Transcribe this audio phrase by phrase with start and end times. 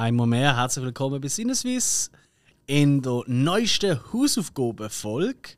[0.00, 2.10] Einmal mehr herzlich willkommen bei Sinneswiss
[2.66, 5.50] in der neuesten Hausaufgabenfolge.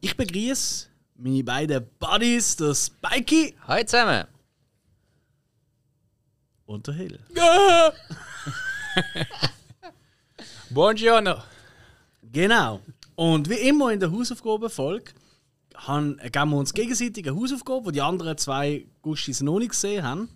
[0.00, 0.86] Ich begrüße
[1.16, 4.24] meine beiden Buddies, der Spikey Hallo zusammen.
[6.64, 7.20] und der Hill.
[10.70, 11.42] Buongiorno.
[12.32, 12.80] Genau.
[13.14, 15.12] Und wie immer in der Hausaufgabenfolge
[15.74, 20.02] haben- geben wir uns gegenseitig eine Hausaufgabe, die die anderen zwei Guschis noch nicht gesehen
[20.02, 20.30] haben.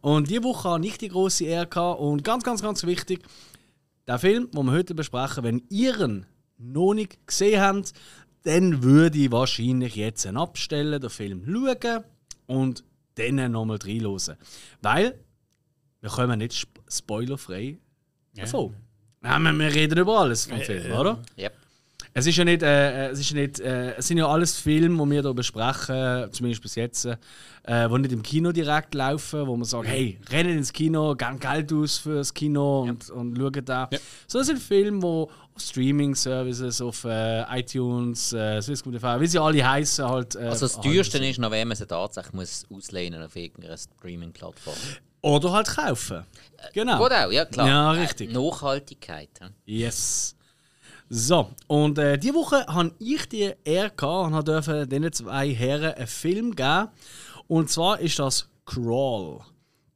[0.00, 2.00] Und diese Woche habe ich die große Ehre gehabt.
[2.00, 3.20] Und ganz, ganz, ganz wichtig,
[4.06, 6.26] der Film, den wir heute besprechen, wenn ihr ihn
[6.58, 7.92] noch nicht gesehen habt,
[8.44, 12.04] dann würde ich wahrscheinlich jetzt einen abstellen, den Film schauen
[12.46, 12.84] und
[13.14, 14.36] dann nochmal reinhören.
[14.80, 15.18] Weil
[16.00, 17.76] wir kommen nicht sp spoilerfrei
[18.34, 18.74] davon.
[19.22, 21.22] Ja, wir, wir reden über alles vom Film, oder?
[21.36, 21.52] Yep.
[22.14, 25.10] Es ist ja nicht, äh, es ist nicht, äh, es sind ja alles Filme, die
[25.10, 27.16] wir hier besprechen, zumindest bis jetzt, äh,
[27.88, 31.72] die nicht im Kino direkt laufen, wo man sagt, hey, rennen ins Kino, geben Geld
[31.72, 33.88] aus fürs Kino und, und schauen da.
[34.26, 39.38] So das sind Filme, die auf Streaming-Services, auf äh, iTunes, äh, Swisscom TV, wie sie
[39.40, 40.34] alle heißen, halt.
[40.36, 43.76] Äh, Also das erhalten teuerste ist noch, wenn man sie tatsächlich muss auslehnen auf irgendeiner
[43.76, 44.76] Streaming-Plattform.
[45.20, 46.24] Oder halt kaufen.
[46.72, 46.98] Genau.
[46.98, 47.66] Gut auch, ja klar.
[47.68, 48.30] Ja, richtig.
[48.30, 49.30] Äh, Nachhaltigkeit.
[49.40, 49.48] ja.
[49.66, 50.36] Yes.
[51.10, 56.06] So, und äh, diese Woche habe ich die Ehre und durfte diesen zwei Herren einen
[56.06, 56.88] Film geben.
[57.46, 59.40] Und zwar ist das Crawl.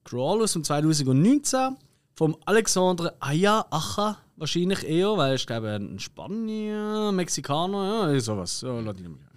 [0.04, 1.76] Crawl aus dem 2019
[2.14, 8.62] vom Alexandre Aya Acha, wahrscheinlich eher, weil ich glaube ein Spanier, Mexikaner, ja, sowas.
[8.62, 9.32] Ja, Lateinamerika.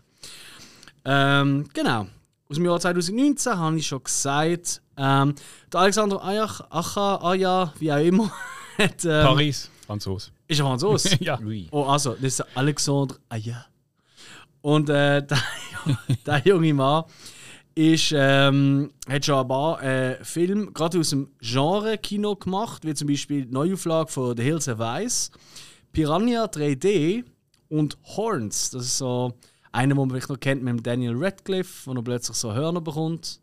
[1.03, 2.07] Ähm, genau.
[2.49, 4.81] Aus dem Jahr 2019 habe ich schon gesagt.
[4.97, 5.35] Ähm,
[5.73, 8.31] der Alexander Ayach, Acha, Aya, wie auch immer,
[8.77, 10.31] hat, ähm, Paris, Franzose.
[10.47, 11.17] Ist er Franzose?
[11.19, 11.39] ja.
[11.71, 13.65] Oh, also, das ist Alexandre Aya.
[14.61, 15.39] Und äh, der,
[16.25, 17.03] der junge Mann
[17.75, 23.07] ist, ähm, hat schon ein paar äh, Filme, gerade aus dem Genre-Kino gemacht, wie zum
[23.07, 25.29] Beispiel die Neuauflage von The Hills Have Eyes,
[25.91, 27.25] Piranha 3D
[27.69, 28.71] und Horns.
[28.71, 29.33] Das ist so
[29.71, 32.81] einer, den man vielleicht noch kennt mit dem Daniel Radcliffe, wo er plötzlich so Hörner
[32.81, 33.41] bekommt.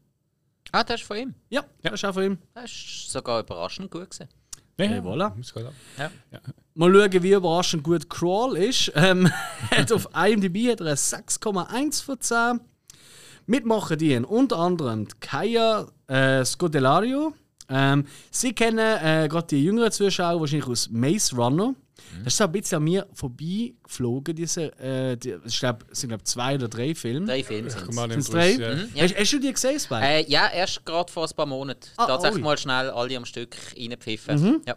[0.73, 1.35] Ah, das ist von ihm.
[1.51, 2.39] Ja, das ist auch von ihm.
[2.55, 4.29] Das ist sogar überraschend gut gewesen.
[4.79, 5.33] Ja, Hey, voilà.
[5.53, 6.11] gut ab.
[6.75, 8.91] Mal schauen, wie überraschend gut Crawl ist.
[8.95, 9.31] Ähm,
[9.71, 12.61] hat auf IMDb hat er eine 6,1 von 10.
[13.47, 17.35] Mitmachen die unter anderem die Kaya äh, Scodelario.
[17.69, 21.75] Ähm, sie kennen äh, gerade die jüngeren Zuschauer wahrscheinlich aus Maze Runner.
[22.19, 26.11] Das ist so ein bisschen an mir vorbeigeflogen, diese, äh, die, ich glaube, es sind
[26.11, 27.27] glaub, zwei oder drei Filme.
[27.27, 28.31] Drei Filme sind es.
[28.31, 28.53] Drei?
[28.53, 28.73] Ja.
[28.73, 29.03] Ja.
[29.03, 30.05] Hast, hast du die gesehen, Spike?
[30.05, 31.89] Äh, ja, erst gerade vor ein paar Monaten.
[31.97, 32.45] Ah, Tatsächlich ui.
[32.45, 34.41] mal schnell alle am Stück reinpfiffen.
[34.41, 34.63] Mhm.
[34.67, 34.77] Ja.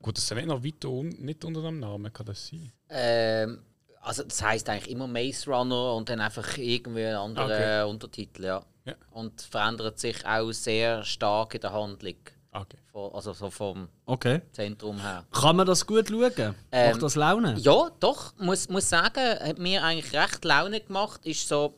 [0.00, 2.72] Gut, das ist noch weiter un nicht unter dem Namen, kann das sein?
[2.88, 3.58] Ähm,
[4.00, 7.90] also das heisst eigentlich immer Maze Runner und dann einfach irgendwie ein anderer Okay.
[7.90, 8.64] Untertitel, ja.
[8.84, 8.94] Ja.
[9.10, 12.14] Und verändert sich auch sehr stark in der Handlung.
[12.60, 12.78] Okay.
[12.92, 14.40] Von, also so vom Okay.
[14.52, 15.26] Zentrum her.
[15.32, 16.54] Kann man das gut schauen?
[16.72, 17.56] Ähm, Macht das Laune?
[17.58, 21.24] Ja, doch, muss, muss sagen, hat mir eigentlich recht Laune gemacht.
[21.26, 21.74] Ist so,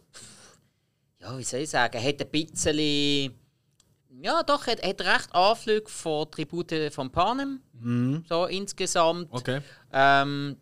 [1.20, 3.34] ja, wie soll ich sagen, hat ein bisschen,
[4.22, 7.60] ja doch, hat, hat recht Anflüge von Tribute von Panem,
[8.28, 9.28] so insgesamt.
[9.32, 9.60] Okay.
[9.92, 10.56] Ähm,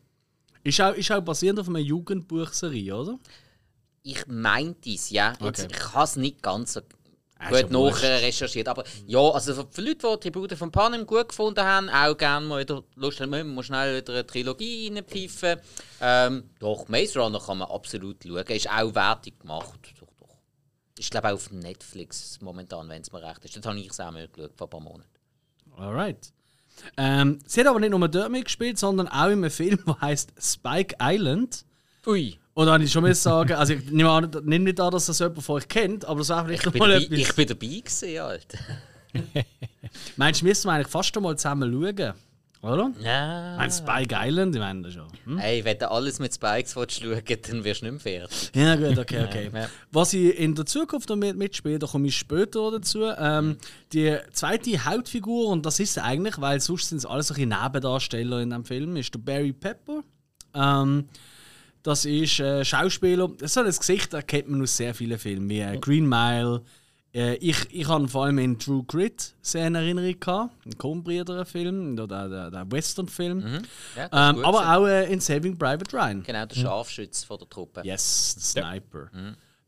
[0.63, 3.19] Ist auch, ist auch basierend auf einer Jugendbuchserie, oder?
[4.09, 5.33] ich meinte es, ja.
[5.43, 5.69] Jetzt, Okay.
[5.77, 6.81] Ich habe es nicht ganz so
[7.39, 8.69] gut ja nachher recherchiert.
[8.69, 12.61] Aber ja, also für Leute, die Tribute von Panem gut gefunden haben, auch gerne mal
[12.61, 15.61] wieder Lust haben, man muss schnell wieder eine Trilogie reinpfeifen.
[16.01, 18.47] Ähm, doch, Maze Runner kann man absolut schauen.
[18.47, 19.79] Ist auch wertig gemacht.
[20.01, 20.37] Doch, doch.
[20.99, 23.57] Ist glaube ich auch auf Netflix momentan, wenn es mir recht ist.
[23.57, 25.11] Das habe ich es auch mal geschaut, vor ein paar Monaten.
[25.77, 26.33] Alright.
[26.97, 30.33] Ähm, sie hat aber nicht nur dort mitgespielt, sondern auch in einem Film, der heißt
[30.39, 31.65] Spike Island.
[32.07, 32.39] Ui.
[32.57, 35.05] Und da habe ich schon mal sagen, also ich nehme, an, nehme nicht an, dass
[35.05, 37.19] das jemand von euch kennt, aber das wäre vielleicht Ich mal dabei, etwas.
[37.19, 38.59] ich bin dabei gewesen, Alter.
[40.17, 42.15] Meinst du, müssen wir eigentlich fast einmal zusammen schauen?
[42.63, 42.91] Oder?
[43.03, 43.53] Ja.
[43.53, 45.07] Ich meine, Spike Island, ich meine das schon.
[45.27, 45.37] Hm?
[45.37, 48.51] Hey, wenn du alles mit Spikes schauen dann wirst du nicht mehr fertig.
[48.55, 49.51] Ja, gut, okay, okay.
[49.55, 49.69] Ja.
[49.93, 53.03] Was ich in der Zukunft noch mit, mitspiele, da komme ich später dazu.
[53.19, 53.59] Ähm,
[53.93, 58.49] die zweite Hauptfigur, und das ist eigentlich, weil sonst sind es alles solche Nebendarsteller in
[58.49, 60.03] dem Film, ist der Barry Pepper.
[60.55, 61.11] Ähm,
[61.87, 63.31] das ist äh, Schauspieler.
[63.43, 66.63] So ein Gesicht erkennt man aus sehr vielen Filmen, wie äh, Green Mile.
[67.15, 71.97] Äh, ich ich habe vor allem in True Grit sehr in Erinnerung gehabt, ein Coen-Brüder-Film,
[71.99, 73.41] oder der, der Western-Film.
[73.97, 76.23] Ja, das ist Ähm, aber auch äh, in Saving Private Ryan.
[76.25, 77.83] Genau, der Scharfschütz von der Truppe.
[77.85, 79.11] Yes, der Sniper.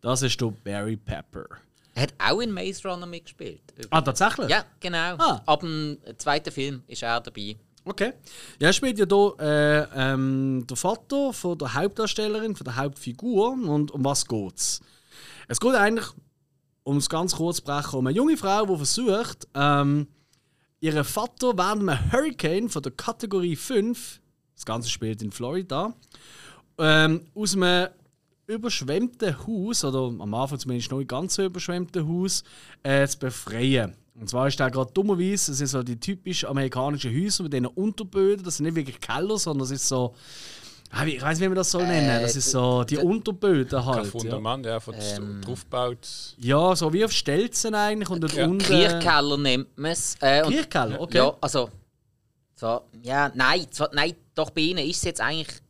[0.00, 1.46] Das ist der Barry Pepper.
[1.94, 3.60] Er hat auch in Maze Runner mitgespielt.
[3.90, 4.48] Ah, tatsächlich?
[4.48, 5.16] Ja, genau.
[5.18, 5.42] Ah.
[5.46, 7.56] Ab dem zweiten Film ist er dabei.
[7.88, 8.12] Okay.
[8.60, 13.52] Ja, spielt ja hier äh, ähm, der Vater von der Hauptdarstellerin, von der Hauptfigur.
[13.52, 14.82] Und um was geht's?
[15.48, 16.06] Es geht eigentlich,
[16.82, 20.06] um es ganz kurz zu brechen, um eine junge Frau, die versucht, ähm,
[20.80, 24.20] ihr Vater während einem Hurricane von der Kategorie 5,
[24.54, 25.94] das Ganze spielt in Florida,
[26.76, 27.88] ähm, aus einem
[28.46, 32.44] überschwemmten Haus, oder am Anfang zumindest noch nicht ganz so überschwemmten Haus,
[32.82, 33.96] äh, zu befreien.
[34.20, 37.66] Und zwar ist der gerade dummerweise, das sind so die typischen amerikanischen Häuser mit diesen
[37.66, 40.14] Unterböden, das sind nicht wirklich Keller, sondern das ist so,
[40.90, 44.04] ah, ich weiß nicht, wie man das soll nennen, das ist so die Unterböden halt.
[44.06, 44.10] Ja.
[44.10, 45.40] Fundament, ja, von Ähm.
[45.42, 46.34] draufgebaut.
[46.38, 48.44] ja, so wie auf Stelzen eigentlich und dort Ja.
[48.46, 48.58] unten...
[48.64, 50.16] Kirchkeller nennt man es.
[50.20, 51.18] Äh, Kirchkeller, okay.
[51.18, 51.70] Ja, also.
[52.56, 55.60] Zwar, ja, nein, zwar, nein, doch bei ihnen ist es jetzt eigentlich.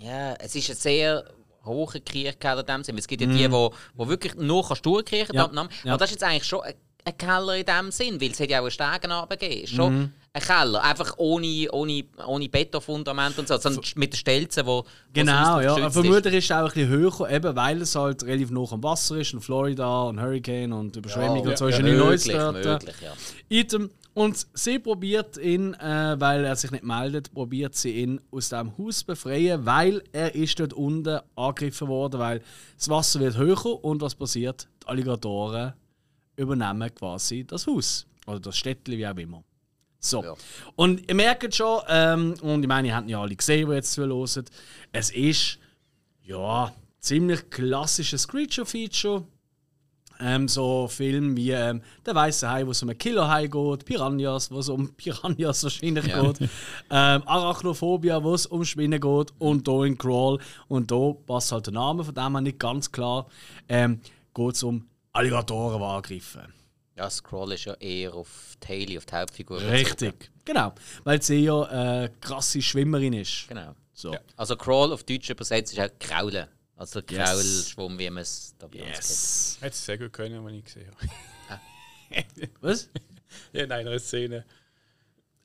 [0.00, 1.24] Ja, es ist ein sehr
[1.64, 2.98] hoher Kirchkeller in dem Sinne.
[2.98, 5.36] Es gibt ja die, wo, wo wirklich nur kannst durchkriechen Mhm.
[5.36, 5.92] Ja, ja.
[5.92, 6.74] Aber das ist jetzt eigentlich schon ein,
[7.06, 9.66] ein Keller in dem Sinn, weil es hat ja auch einen Stegen runtergegeben.
[9.66, 10.10] Schon Mhm.
[10.32, 15.60] ein Keller, einfach ohne, ohne, ohne Betonfundament und so, sondern mit den Stelzen, wo Genau,
[15.60, 15.90] ja.
[15.90, 19.16] Vermutlich ist es auch ein bisschen höher, eben weil es halt relativ nah am Wasser
[19.18, 22.84] ist, in Florida und Hurricane und Überschwemmung und so ist ja, nicht Neues möglich, dort.
[23.02, 23.12] ja.
[23.48, 23.90] Item.
[24.14, 28.72] Und sie probiert ihn, äh, weil er sich nicht meldet, probiert sie ihn aus dem
[28.78, 32.40] Haus zu befreien, weil er ist dort unten angegriffen worden, weil
[32.78, 34.68] das Wasser wird höher und was passiert?
[34.84, 35.72] Die Alligatoren
[36.36, 38.06] übernehmen quasi das Haus.
[38.26, 39.44] Oder das Städtchen, wie auch immer.
[40.00, 40.22] So.
[40.22, 40.34] Ja.
[40.76, 43.92] Und ihr merkt schon, ähm, und ich meine, ihr habt ja alle gesehen, die jetzt
[43.92, 44.44] zuhören,
[44.92, 45.58] es ist
[46.22, 49.24] ja ziemlich klassisches Creature-Feature.
[50.20, 54.48] Ähm, so Filme wie ähm, Der weiße Hai, wo es um einen Killerhai geht, Piranhas,
[54.50, 56.22] wo es um Piranhas wahrscheinlich Ja.
[56.22, 56.48] geht, ähm,
[57.26, 60.38] Arachnophobia, wo es um Spinnen geht und hier in Crawl.
[60.68, 63.26] Und da passt halt der Name von dem her nicht ganz klar.
[63.68, 64.00] Ähm,
[64.34, 66.52] geht es um Alligatoren, angreifen.
[66.96, 69.56] Ja, Scroll ist ja eher auf Taily, auf die Hauptfigur.
[69.58, 69.72] bezogen.
[69.74, 70.74] Richtig, genau.
[71.02, 73.48] Weil sie ja äh, krasse Schwimmerin ist.
[73.48, 73.74] Genau.
[73.92, 74.12] So.
[74.12, 74.20] Ja.
[74.36, 76.46] Also Crawl auf Deutsch übersetzt ist auch Kraulen.
[76.76, 77.16] Also Yes.
[77.30, 79.56] Kraulschwumm, wie man es da bei uns Yes.
[79.60, 80.90] Hätte es sehr gut können, wenn ich gesehen
[81.48, 81.62] habe.
[82.60, 82.88] Was?
[83.52, 84.44] ja, in einer Szene.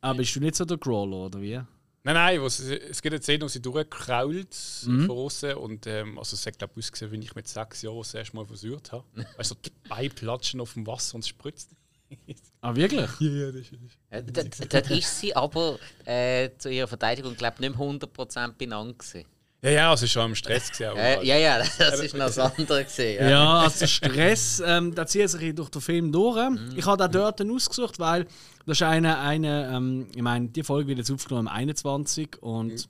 [0.01, 1.59] Aber bist du nicht so der Crawler, oder wie?
[2.03, 4.55] Nein, nein, sie, es gibt eine Szene, wo sie durchkrault
[4.85, 5.05] Mhm.
[5.07, 7.97] von außen und ähm, also es hat glaube ich ausgesehen, wie ich mit sechs Jahren
[7.97, 9.03] das erste Mal versucht habe.
[9.37, 11.71] Also die Beine platschen auf dem Wasser und es spritzt.
[12.61, 13.09] Ah, wirklich?
[13.19, 13.73] Ja, ja, das ist.
[14.09, 14.23] Äh,
[14.67, 18.99] Dort ist sie aber äh, zu ihrer Verteidigung, glaube ich, nicht mehr 100% benannt.
[18.99, 19.25] gewesen.
[19.61, 20.95] Ja, ja, also schon im Stress gesehen.
[20.95, 22.85] Äh, ja, ja, das ist noch das andere.
[22.85, 23.59] Gewesen, Ja, ja.
[23.59, 26.37] also Stress, ähm, der zieht sich durch den Film durch.
[26.75, 28.25] Ich habe da dort ausgesucht, weil
[28.65, 32.87] das ist eine, eine ähm, ich meine, die Folge wird jetzt aufgenommen am 21 und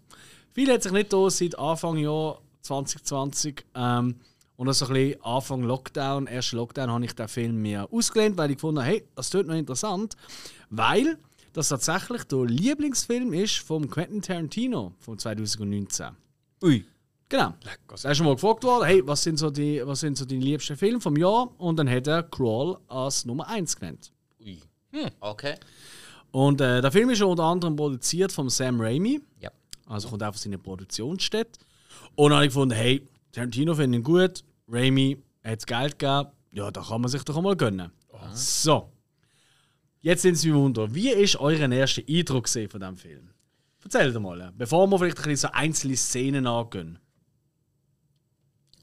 [0.53, 3.65] viel hat sich nicht da seit Anfang Jahr 2020.
[3.75, 4.19] Ähm,
[4.55, 8.37] und das so ein bisschen Anfang Lockdown, erster Lockdown, habe ich den Film mir ausgelehnt,
[8.37, 10.15] weil ich gefunden habe, hey, das tut noch interessant,
[10.69, 11.17] weil
[11.53, 16.09] das tatsächlich der Lieblingsfilm ist vom Quentin Tarantino von 2019.
[16.63, 16.85] Ui.
[17.29, 17.53] Genau.
[17.63, 20.17] Leck, also, Da ist schon mal gefragt worden, hey, was sind so die, was sind
[20.17, 21.53] so deine liebsten Filme vom Jahr?
[21.59, 24.11] Und dann hat er Crawl als Nummer 1 genannt.
[24.41, 24.59] Ui.
[25.19, 25.55] Okay.
[26.31, 29.51] Und äh, der Film ist unter anderem produziert von Sam Raimi, Ja.
[29.87, 31.59] also kommt auch von seiner Produktionsstätte.
[32.15, 36.71] Und dann habe ich gefunden, hey, Tarantino finde ich gut, Raimi hat Geld gegeben, ja,
[36.71, 37.91] da kann man sich doch auch mal gönnen.
[38.33, 38.91] So.
[40.01, 43.29] Jetzt sind Sie Wunder, wie ist euer erster Eindruck von diesem Film?
[43.83, 46.99] Erzählt mal, äh, bevor wir vielleicht ein bisschen so einzelne Szenen angehen.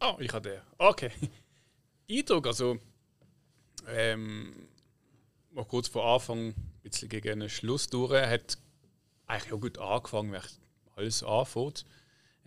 [0.01, 0.61] Oh, ich habe den.
[0.79, 1.11] Okay.
[2.11, 2.79] Eindruck, also.
[3.89, 4.69] Ähm,
[5.53, 8.59] mal kurz vor Anfang, ein bisschen gegen den Schluss durch, hat
[9.27, 10.43] eigentlich auch gut angefangen, wenn
[10.97, 11.85] alles anfängt.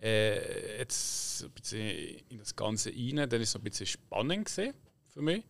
[0.00, 4.74] Äh, jetzt ein bisschen in das Ganze rein, dann ist es ein bisschen spannend gesehen
[5.08, 5.44] für mich.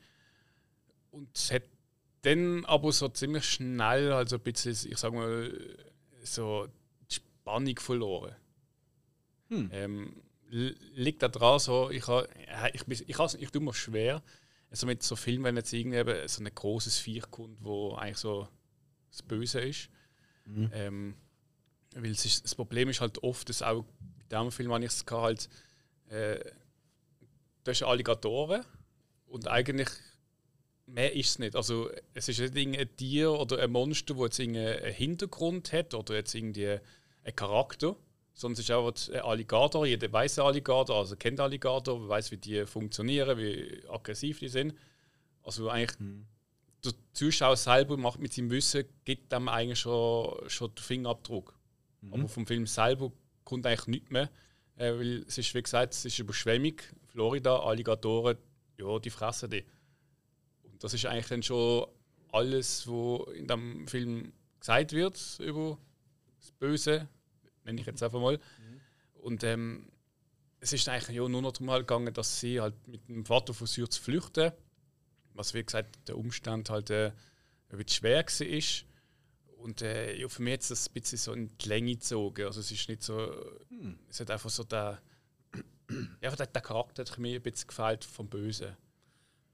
[1.11, 1.63] Und es hat
[2.23, 5.53] dann aber so ziemlich schnell, also ein bisschen, ich sag mal,
[6.23, 6.67] so
[7.51, 8.35] Spannung verloren.
[9.73, 12.25] Ähm, l- liegt da dran, so, ich, ha,
[12.73, 14.23] ich, bin- ich, has- ich tue mir schwer,
[14.71, 18.47] also mit so Filmen, wenn jetzt irgendwie so ein großes Viech kommt, wo eigentlich so
[19.11, 19.89] das Böse ist.
[20.73, 21.15] Ähm,
[21.95, 23.85] weil ist, das Problem ist halt oft, dass auch
[24.29, 25.49] bei diesem Film, wenn ich es halt,
[26.09, 26.39] äh,
[27.65, 28.65] da ist Alligatoren
[29.27, 29.89] und eigentlich
[30.87, 31.57] mehr ist es nicht.
[31.57, 36.15] Also es ist nicht irgendein Tier oder ein Monster, das jetzt irgendeinen Hintergrund hat oder
[36.15, 36.79] jetzt irgendwie
[37.25, 37.97] einen Charakter,
[38.35, 39.87] sondern es ist auch ein Alligator.
[39.87, 44.75] Jeder weiß einen Alligator, also kennt Alligator, weiß, wie die funktionieren, wie aggressiv die sind.
[45.43, 45.97] Also eigentlich
[46.85, 51.55] der Zuschauer selber macht mit seinem Wissen, gibt dem eigentlich schon, schon den Fingerabdruck.
[52.11, 53.13] Aber vom Film selber
[53.45, 54.31] kommt eigentlich nichts mehr.
[54.77, 56.77] Äh, weil es ist, wie gesagt, es ist Überschwemmung.
[57.09, 58.39] Florida, Alligatoren,
[58.79, 59.65] ja, die fressen die.
[60.63, 61.87] Und das ist eigentlich dann schon
[62.33, 65.77] alles, was in dem Film gesagt wird über
[66.41, 67.09] das Böse,
[67.65, 68.39] nenne ich jetzt einfach mal.
[69.15, 69.91] Und ähm,
[70.61, 73.55] es ist eigentlich ja nur noch darum halt gegangen, dass sie halt mit dem Vater
[73.55, 74.53] versucht zu flüchten.
[75.35, 77.13] Was wie gesagt der Umstand halt äh,
[77.71, 79.63] ein bisschen schwer war.
[79.63, 82.47] Und äh, ja, für mich hat es das ein bisschen so in die Länge gezogen.
[82.47, 83.31] Also es ist nicht so.
[84.09, 85.01] Es hat einfach so der.
[86.21, 88.77] Ja, der, der Charakter hat mir ein bisschen gefällt vom Bösen.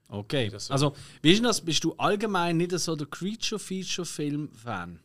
[0.07, 0.51] Okay.
[0.69, 1.61] Also, wie ist denn das?
[1.61, 4.99] Bist du allgemein nicht so der Creature-Feature-Film-Fan?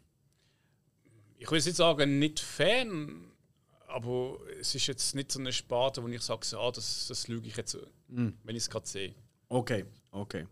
[1.43, 3.25] Ich will jetzt nicht sagen, nicht Fan,
[3.89, 7.27] aber es ist jetzt nicht so eine Sparte, wo ich sage, so, ah, das, das
[7.27, 9.13] lüge ich jetzt, wenn ich es gerade sehe.
[9.49, 10.47] Okay, okay.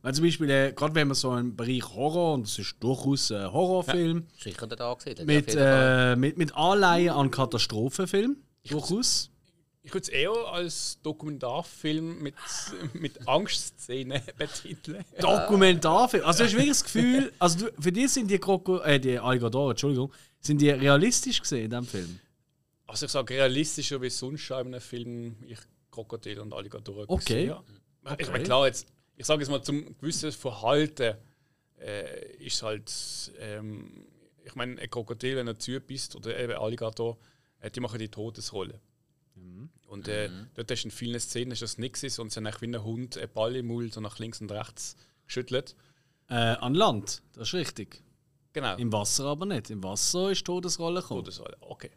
[0.00, 3.32] Weil zum Beispiel, äh, gerade wenn man so im Bereich Horror, und das ist durchaus
[3.32, 5.26] ein Horrorfilm, Sicher nicht angesehen.
[5.26, 8.36] mit, äh, mit, mit Anleihen an Katastrophenfilm,
[8.68, 9.30] durchaus.
[9.88, 12.34] Ich würde es eher als Dokumentarfilm mit,
[12.92, 15.02] mit Angstszenen betiteln.
[15.18, 16.24] Dokumentarfilm.
[16.26, 19.18] Also, du hast wirklich das Gefühl, also du, für dich sind die, Kroko äh, die
[19.18, 22.20] Alligatoren, Entschuldigung, sind die realistisch gesehen in diesem Film?
[22.86, 25.58] Also ich sage realistischer wie sonst in einem Film ich
[25.90, 27.24] Krokodil und Alligatoren Okay.
[27.46, 27.64] gesehen habe.
[27.68, 28.30] Ich Okay.
[28.30, 31.16] meine, klar, jetzt, ich sage jetzt mal, zum gewissen Verhalten
[31.80, 32.92] äh, ist halt,
[33.40, 34.06] ähm,
[34.44, 37.16] ich meine, ein Krokodil, wenn er zubisst, oder eben Alligator,
[37.60, 38.80] äh, die machen die Todesrolle.
[39.88, 42.66] Und äh, dort hast du in vielen Szenen ist das nichts, und sie haben wie
[42.66, 45.74] ein Hund einen Ball im Mund so nach links und rechts geschüttelt.
[46.28, 48.02] Äh, an Land, das ist richtig.
[48.52, 48.76] Genau.
[48.76, 49.70] Im Wasser aber nicht.
[49.70, 51.20] Im Wasser ist Todesrolle gekommen.
[51.24, 51.90] Todesrolle, okay.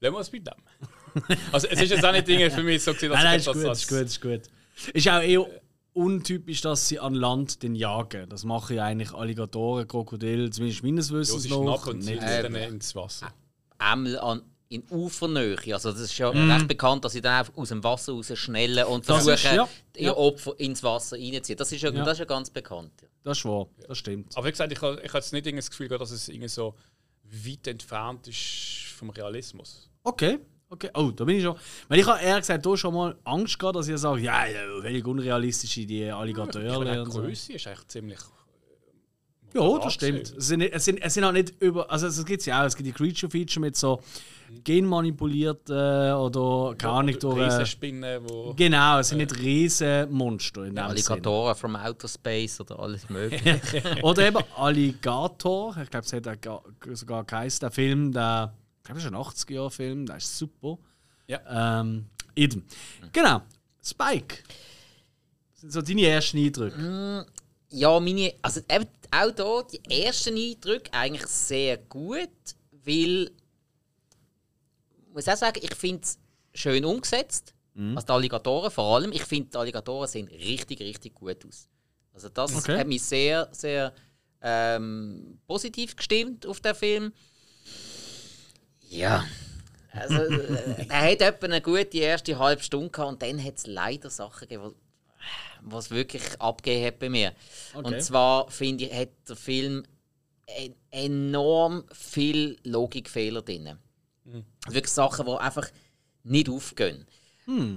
[0.00, 1.32] Lassen wir es bei dem.
[1.52, 3.46] also es ist jetzt auch nicht Dinge für mich so gesehen, dass Nein, nein, ich
[3.46, 4.94] ist gut, das ist gut, ist gut.
[4.94, 5.46] Ist auch eher
[5.94, 8.28] untypisch, dass sie an Land den jagen.
[8.28, 11.62] Das machen ja eigentlich Alligatoren, Krokodile, zumindest meines Ja, Wissens sie noch.
[11.62, 12.20] schnappen und Nicht.
[12.20, 13.32] sie dann ins Wasser.
[13.80, 15.56] Ämmel an, in Ufernähe.
[15.72, 18.84] Also das ist ja recht bekannt, dass sie dann einfach aus dem Wasser raus schnellen
[18.86, 20.16] und versuchen, ist- ja, ihr ja.
[20.16, 21.56] Opfer ins Wasser reinzuziehen.
[21.56, 22.04] Das ist ja, Ja.
[22.04, 22.92] das ist ja ganz bekannt.
[23.02, 23.08] Ja.
[23.24, 24.36] Das ist wahr, das stimmt.
[24.36, 26.48] Aber wie gesagt, ich habe ich habe jetzt nicht das Gefühl, gehabt, dass es irgendwie
[26.48, 26.74] so
[27.24, 29.88] weit entfernt ist vom Realismus.
[30.04, 30.38] Okay,
[30.70, 30.90] okay.
[30.94, 31.56] Oh, da bin ich schon.
[31.88, 34.60] Weil ich habe ehrlich gesagt da schon mal Angst gehabt, dass ihr sagt, ja, ja
[34.80, 36.54] völlig unrealistisch die Ich und
[37.06, 37.20] die so.
[37.20, 38.18] Größe ist eigentlich ziemlich.
[39.54, 40.34] Ja, moderat das stimmt.
[40.36, 41.90] Es sind, es sind, es sind auch nicht über.
[41.90, 42.66] Also, es gibt ja auch.
[42.66, 44.00] Es gibt die Creature-Feature mit so
[44.64, 47.38] genmanipulierten oder keine Ahnung durch.
[47.38, 48.54] äh, Riesenspinnen, wo.
[48.54, 50.78] Genau, es sind nicht riesen Monster in.
[50.78, 53.60] Alligatoren from Outer Space oder alles mögliche.
[54.02, 55.76] Oder eben Alligator.
[55.82, 58.54] Ich glaube, es hat sogar geheißen, der Film, der.
[58.78, 60.78] Ich glaube, das ist ein 80er-Film, der ist super.
[61.26, 61.80] Ja.
[61.80, 62.64] Ähm, eben.
[63.12, 63.42] Genau.
[63.82, 64.38] Spike.
[65.52, 67.26] Das sind so deine ersten Eindrücke.
[67.70, 72.28] ja, meine, also eben auch da die ersten Eindrücke eigentlich sehr gut,
[72.84, 73.30] weil
[75.16, 76.18] muss auch sagen, ich finde es
[76.54, 77.54] schön umgesetzt.
[77.94, 79.12] Also die Alligatoren vor allem.
[79.12, 81.68] Ich finde, die Alligatoren sehen richtig, richtig gut aus.
[82.14, 82.78] Also das Okay.
[82.78, 83.92] hat mich sehr, sehr
[84.40, 87.12] ähm, positiv gestimmt auf den Film.
[88.88, 89.26] Ja.
[89.92, 93.66] Also, äh, er hat etwa eine gute erste halbe Stunde gehabt und dann hat es
[93.66, 94.74] leider Sachen gegeben,
[95.62, 97.32] was wirklich abgegeben hat bei mir.
[97.74, 97.86] Okay.
[97.86, 99.84] Und zwar finde ich, hat der Film
[100.46, 103.78] en enorm viel Logikfehler drin.
[104.68, 105.68] Wirklich Sachen, die einfach
[106.24, 107.06] nicht aufgehen.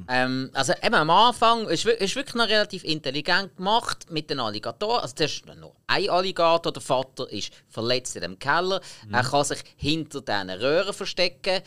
[0.07, 5.01] Ähm, also eben am Anfang ist, ist wirklich noch relativ intelligent gemacht mit den Alligatoren.
[5.01, 8.81] Also das ist nur ein Alligator, der Vater ist verletzt in dem Keller.
[9.11, 11.61] Er kann sich hinter diesen Röhren verstecken.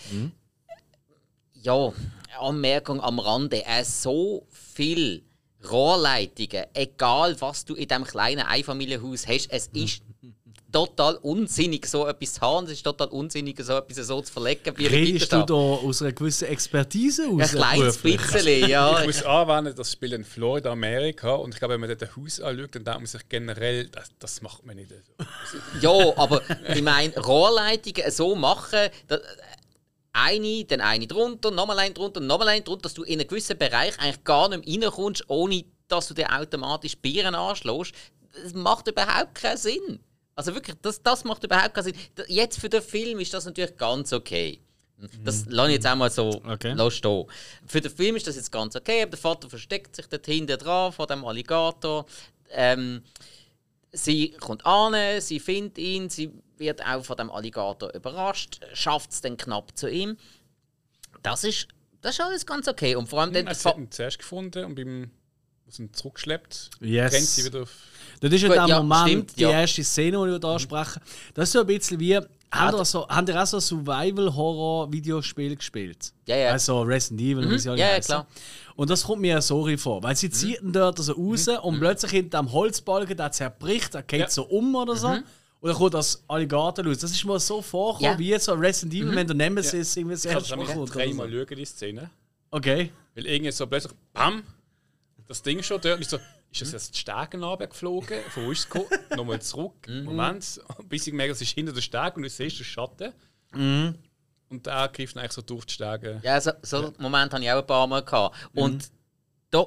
[1.54, 1.92] Ja,
[2.40, 3.64] Anmerkung am Rande.
[3.64, 5.22] Er so viel
[5.70, 10.02] Rohrleitungen, egal was du in diesem kleinen Einfamilienhaus hast, es ist
[10.72, 12.66] total unsinnig, so etwas zu haben.
[12.66, 16.02] Es ist total unsinnig, so etwas so zu verlegen wie ein Redest du da aus
[16.02, 17.52] einer gewissen Expertise Ein aus?
[17.52, 18.32] kleines beruflich?
[18.32, 19.00] bisschen, ja.
[19.00, 21.34] Ich muss anwenden, das Spiel in Florida, Amerika.
[21.34, 24.08] Und ich glaube, wenn man dort ein Haus anschaut, dann denkt man sich generell, das,
[24.18, 25.24] das macht man nicht so.
[25.80, 26.42] Ja, aber
[26.74, 29.18] ich meine, Rohrleitungen so machen, da,
[30.12, 33.56] eine, dann eine drunter, nochmal eine drunter, nochmal eine drunter, dass du in einen gewissen
[33.58, 37.92] Bereich eigentlich gar nicht mehr reinkommst, ohne dass du dir automatisch Bieren anschlägst.
[38.42, 40.00] Das macht überhaupt keinen Sinn.
[40.42, 41.94] Also wirklich, das, das macht überhaupt keinen Sinn.
[42.26, 44.60] Jetzt für den Film ist das natürlich ganz okay.
[45.24, 46.90] Das lasse ich jetzt auch mal so Okay.
[46.90, 47.26] stehen.
[47.66, 50.58] Für den Film ist das jetzt ganz okay, aber der Vater versteckt sich dort hinten
[50.58, 52.06] dran vor dem Alligator.
[52.50, 53.02] Ähm,
[53.94, 59.20] Sie kommt an, sie findet ihn, sie wird auch von dem Alligator überrascht, schafft es
[59.20, 60.16] dann knapp zu ihm.
[61.22, 61.68] Das ist,
[62.00, 62.94] das ist alles ganz okay.
[62.96, 65.10] Und vor allem dann Er der hat ihn zuerst gefunden und beim
[65.66, 67.12] was ihn zurückgeschleppt, Yes.
[67.12, 67.70] rennt sie wieder auf.
[68.22, 69.50] Das ist ja Gut, der ja, Moment, stimmt, die ja.
[69.50, 71.00] erste Szene, die wir hier ansprechen.
[71.34, 72.18] Das ist so ein bisschen wie.
[72.54, 76.12] Habt ihr, so, habt ihr auch so Survival-Horror-Videospiel gespielt?
[76.26, 76.50] Ja, ja.
[76.50, 78.26] Also Resident Evil, wie sie alle ja, ja, klar.
[78.76, 80.32] Und das kommt mir so vor, weil sie Mhm.
[80.32, 84.28] zieht ihn dort so raus und plötzlich hinter dem Holzbalken, der zerbricht, der geht Ja.
[84.30, 85.08] so um oder so.
[85.08, 85.24] Und
[85.68, 86.98] dann kommt das Alligator raus.
[86.98, 88.04] Das ist mir so vorgekommen, Mhm.
[88.04, 88.14] Ja.
[88.14, 88.18] Mhm.
[88.18, 90.44] wie jetzt so Resident Evil, wenn der Nemesis irgendwie das Ich habe
[90.86, 92.10] dreimal schauen, die Szene.
[92.50, 92.90] Okay.
[93.14, 94.42] Weil irgendwie so plötzlich, bam,
[95.26, 95.96] das Ding schon dort.
[95.96, 96.18] Und ich so,
[96.52, 101.32] ist das jetzt die Stegen runtergeflogen, von es gekommen, nochmal zurück, Moment, bis ich merke,
[101.32, 103.12] es ist hinter der Steg und du siehst den Schatten.
[104.52, 106.20] Und der greift dann eigentlich so durch die Stege.
[106.22, 108.02] Ja, so, so einen Moment hatte ich auch ein paar Mal.
[108.02, 108.36] Gehabt.
[108.54, 108.90] Und
[109.50, 109.66] da,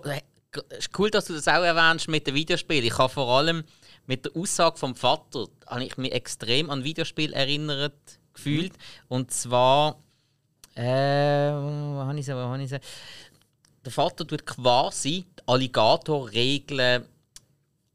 [0.70, 2.84] es ist cool, dass du das auch erwähnst mit dem Videospiel.
[2.84, 3.64] Ich habe vor allem
[4.06, 8.74] mit der Aussage vom Vater habe ich mich extrem an Videospiel erinnert gefühlt.
[9.08, 10.04] Und zwar,
[10.76, 12.78] äh, wo habe ich so, wo habe ich so?
[13.86, 17.06] Der Vater tut quasi die Alligatorregeln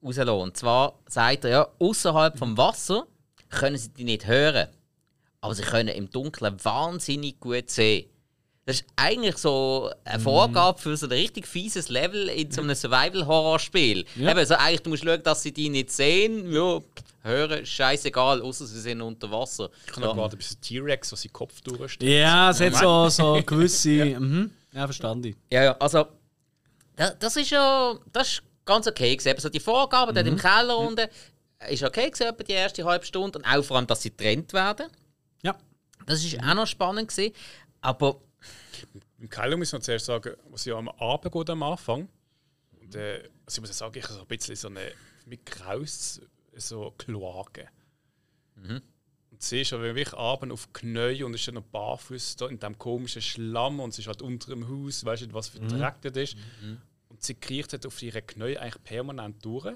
[0.03, 0.31] rauslassen.
[0.31, 3.07] Und zwar sagt er ja, außerhalb vom Wasser
[3.49, 4.69] können sie die nicht hören,
[5.41, 8.07] aber sie können im Dunkeln wahnsinnig gut sehen.
[8.67, 12.77] Das ist eigentlich so eine Vorgabe für so ein richtig fieses Level in so einem
[12.77, 14.05] Survival-Horror-Spiel.
[14.15, 14.31] Ja.
[14.31, 16.53] Eben, so eigentlich, du musst schauen, dass sie die nicht sehen.
[16.53, 16.79] Ja,
[17.23, 19.71] hören, scheißegal, außer sie sind unter Wasser.
[19.87, 22.09] Ich kann noch warten, bis ein T-Rex, was seinen Kopf durchsteht.
[22.09, 23.91] Ja, es hat so, so gewisse.
[24.05, 24.21] ja.
[24.21, 24.53] Mhm.
[24.73, 25.37] Ja, verstanden.
[25.51, 26.07] Ja, ja, also
[26.97, 29.35] das, das ist ja das ist ganz okay gewesen.
[29.35, 31.09] Also die Vorgaben dort im Keller unten
[31.69, 34.87] ist okay gewesen, die erste halbe Stunde und auch vor allem, dass sie getrennt werden.
[35.43, 35.57] Ja.
[36.07, 37.35] Das ist auch noch spannend gewesen.
[37.81, 38.21] Aber
[39.19, 42.09] Im Keller muss man zuerst sagen, was ja am Abend geht am Anfang.
[42.81, 44.93] Und äh, also ich muss ja sagen, ich habe so ein bisschen so eine
[45.27, 46.21] mit Kraus
[46.57, 47.69] so Kloake.
[48.57, 48.81] Du
[49.43, 52.79] siehst aber wirklich abend auf Knie und es ist dann noch barfuß da in diesem
[52.79, 56.17] komischen Schlamm und es ist halt unter dem Haus, weißt du, was für Dreck das
[56.17, 56.37] ist.
[57.09, 59.75] Und sie kriecht halt auf ihre Knie eigentlich permanent durch.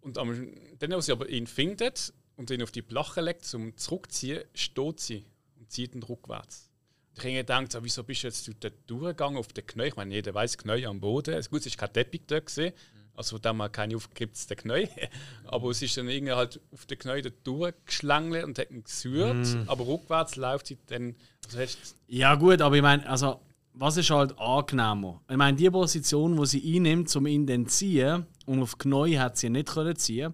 [0.00, 3.76] Und am, dann, als sie aber ihn findet und ihn auf die Plache legt, zum
[3.76, 5.26] zurückziehen, steht sie
[5.58, 6.70] und zieht ihn rückwärts.
[7.16, 9.88] Ich habe gedacht, so, wieso bist du jetzt dort durchgegangen auf den Knie?
[9.88, 11.34] Ich meine, jeder weiß Knie am Boden.
[11.34, 12.72] Es gut, es ist kein Teppich dort gesehen,
[13.20, 14.88] also dem mal keine aufgekippten Knie.
[15.46, 19.58] aber es ist dann irgendwie halt auf den Knie dort durchgeschlängelt und hat ihn gesucht.
[19.66, 21.14] Aber rückwärts läuft sie dann.
[21.52, 21.78] Also
[22.08, 23.40] Ja, gut, aber ich meine, also,
[23.74, 25.20] was ist halt angenehmer?
[25.28, 28.88] Ich meine, die Position, wo sie einnimmt, um ihn dann zu ziehen, und auf die
[28.88, 30.32] Knie hat sie nicht können ziehen.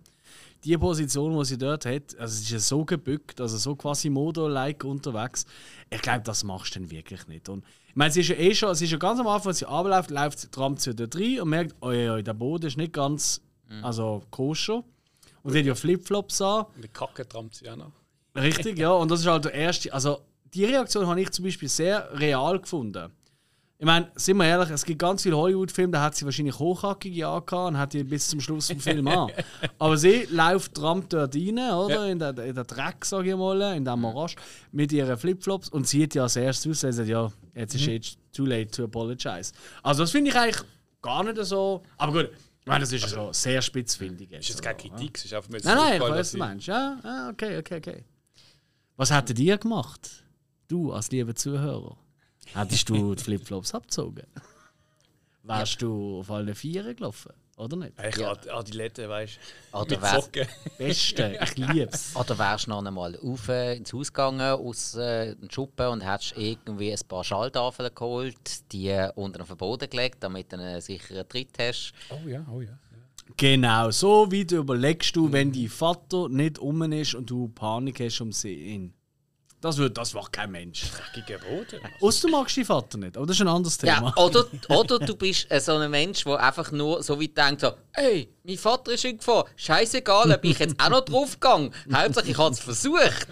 [0.67, 4.11] Die Position, die sie dort hat, also es ist ja so gebückt, also so quasi
[4.11, 5.47] Modo-like unterwegs.
[5.91, 7.49] Ich glaube, das machst du dann wirklich nicht.
[7.49, 9.59] Und ich meine, sie ist ja eh schon, sie ist ja ganz am Anfang, als
[9.59, 12.77] sie runterläuft, läuft sie, trampt sie dort rein und merkt, oh ja, der Boden ist
[12.77, 13.41] nicht ganz
[13.83, 14.85] also koscher.
[15.43, 16.67] Und sie hat ja Flipflops an.
[16.75, 17.93] und die Kacke trampt sie auch noch.
[18.35, 18.91] Richtig, ja.
[18.91, 19.93] Und das ist halt der erste.
[19.93, 20.21] Also,
[20.53, 23.11] die Reaktion habe ich zum Beispiel sehr real gefunden.
[23.79, 27.29] Ich meine, sind wir ehrlich, es gibt ganz viele Hollywood-Filme, da hat sie wahrscheinlich hochhackige
[27.29, 29.31] angehabt und hat die bis zum Schluss vom Film an.
[29.79, 32.07] Aber sie läuft, trampt dort rein, oder?
[32.07, 32.07] Ja.
[32.07, 34.35] In, der, in der Dreck, sage ich mal, in dem Morasch,
[34.73, 38.19] mit ihren Flipflops und sieht ja als erstes aus, und sagt, ja, jetzt ist jetzt
[38.33, 39.53] too late to apologize.
[39.83, 40.65] Also, das finde ich eigentlich
[41.03, 41.83] gar nicht so.
[41.99, 44.31] Aber gut, ich meine, das ist so sehr spitzfindig.
[44.31, 46.67] Das ist jetzt keine Kritik, es ist einfach mir Nein, nein, ich weiß, du meinst.
[46.67, 48.05] Ja, ah, okay, okay, okay.
[48.97, 50.25] Was hättet ihr gemacht?
[50.67, 51.99] Du als lieber Zuhörer?
[52.55, 54.27] Hättest du die Flipflops abgezogen?
[55.43, 57.33] Wärst du auf alle Vieren gelaufen?
[57.57, 57.93] Oder nicht?
[57.99, 59.39] Ich habe Adilette, weißt
[59.73, 59.79] du.
[59.79, 60.47] Oder Mit wär- Socken.
[60.77, 62.15] Beste, ich lieb's.
[62.15, 66.01] Oder wärst du noch einmal auf, äh, ins Haus gegangen aus äh, den Schuppen und
[66.03, 71.27] hättest irgendwie ein paar Schalltafeln geholt, die unter den Verboten gelegt, damit du einen sicheren
[71.29, 71.95] Tritt hast.
[72.11, 72.79] Oh ja, oh ja.
[73.37, 78.01] Genau, so wie du überlegst du, wenn dein Vater nicht um ist und du Panik
[78.01, 78.93] hast um ihn.
[79.61, 80.85] Das, wird, das macht kein Mensch.
[81.15, 81.81] Gegen Boden.
[82.01, 84.13] Außer du magst deinen Vater nicht, aber das ist ein anderes Thema.
[84.15, 87.63] Ja, oder, oder du bist äh, so ein Mensch, der einfach nur so weit denkt,
[87.63, 91.71] so, ey, mein Vater ist in Gefahr, scheißegal, ob ich jetzt auch noch draufgehe.
[91.93, 93.27] Hauptsache, ich habe es versucht.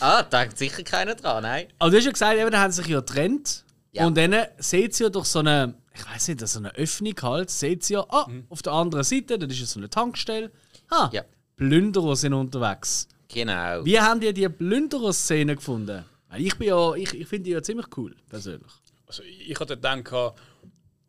[0.00, 1.66] Ah, denkt sicher keiner dran, nein.
[1.78, 3.64] Aber du hast ja gesagt, eben, dann haben sie sich ja getrennt.
[3.92, 4.06] Ja.
[4.06, 7.50] Und dann seht ihr ja durch so eine, ich weiß nicht, so eine Öffnung halt,
[7.50, 10.50] seht ihr ja, ah, auf der anderen Seite, da ist ja so eine Tankstelle.
[10.90, 11.22] Ah, Ja.
[11.56, 13.06] Plünderer sind unterwegs.
[13.34, 13.84] Genau.
[13.84, 16.04] Wie haben die die Plünderer-Szene gefunden?
[16.28, 18.72] Weil Ich, bin ja, ich, ich finde die ja ziemlich cool, persönlich.
[19.06, 20.34] Also ich hatte gedacht,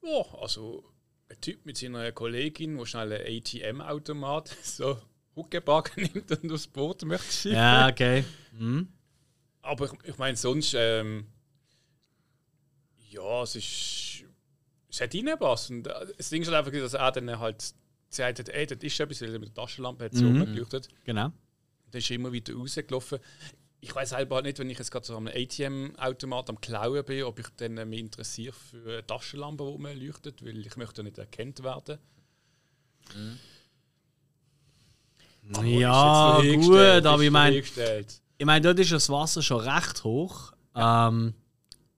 [0.02, 0.84] oh, also
[1.30, 4.98] ein Typ mit seiner Kollegin, der schnell einen ATM-Automat so
[5.36, 7.58] Huckebacken nimmt und aufs Boot möchte schieben.
[7.58, 8.24] Ja, okay.
[8.58, 8.88] Mhm.
[9.62, 11.26] Aber ich, ich meine, sonst, ähm,
[13.10, 14.12] ja, es ist.
[14.90, 15.14] Es hat
[15.88, 17.74] äh, das Ding ist halt einfach, dass er dann halt
[18.10, 20.42] gesagt hat, ey, das ist etwas, weil er mit der Taschenlampe hat so Mhm.
[20.42, 20.88] rumgeleuchtet.
[21.04, 21.32] Genau.
[21.96, 23.20] Dann ist er immer wieder rausgelaufen.
[23.80, 27.24] Ich weiß selber halt nicht, wenn ich jetzt gerade so am ATM-Automat am Klauen bin,
[27.24, 31.04] ob ich dann äh, mich interessiere für eine Taschenlampe, die rumleuchtet, weil ich möchte ja
[31.04, 32.00] nicht erkannt werden.
[35.54, 40.04] Aber Ja, gut, aber ist ich meine, ich mein, dort ist das Wasser schon recht
[40.04, 40.52] hoch.
[40.76, 41.34] Ähm,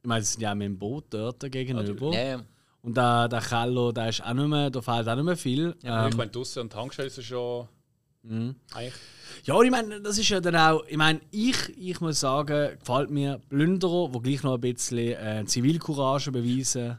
[0.03, 2.13] ich meine, sie sind ja auch mit dem Boot dort gegenüber.
[2.13, 2.43] Ja, ja.
[2.83, 5.75] Und der, der Keller, der ist auch nicht mehr, da fehlt auch nicht mehr viel.
[5.81, 7.67] Ja, ähm, ich meine, draussen an der Tankstelle ist es schon.
[8.73, 8.93] Eigentlich.
[9.43, 12.77] Ja, und ich meine, das ist ja dann auch, ich meine, ich, ich muss sagen,
[12.79, 16.97] gefällt mir Plünderer, die gleich noch ein bisschen äh, Zivilcourage beweisen,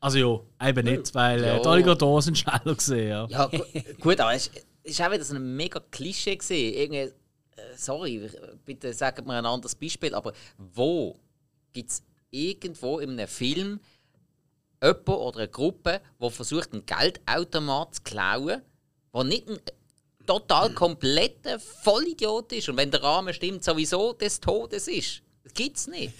[0.00, 1.58] Also ja, eben nicht, weil äh, Ja.
[1.60, 3.08] die Alligatoren sind schneller gesehen.
[3.08, 3.26] Ja.
[3.28, 3.58] Ja, gu
[4.00, 4.50] gut, aber es
[4.84, 6.36] es war auch wieder so ein mega Klischee.
[6.36, 6.74] Gewesen.
[6.74, 7.12] Irgendwie, äh,
[7.76, 8.30] sorry,
[8.64, 11.18] bitte sagt mir ein anderes Beispiel, aber wo
[11.74, 13.80] gibt es irgendwo in einem Film
[14.82, 18.62] jemanden oder eine Gruppe, die versucht, einen Geldautomat zu klauen,
[19.14, 19.58] der nicht ein
[20.28, 25.22] total kompletter Vollidiot ist und wenn der Rahmen stimmt, sowieso des Todes ist?
[25.42, 26.12] Das gibt es nicht.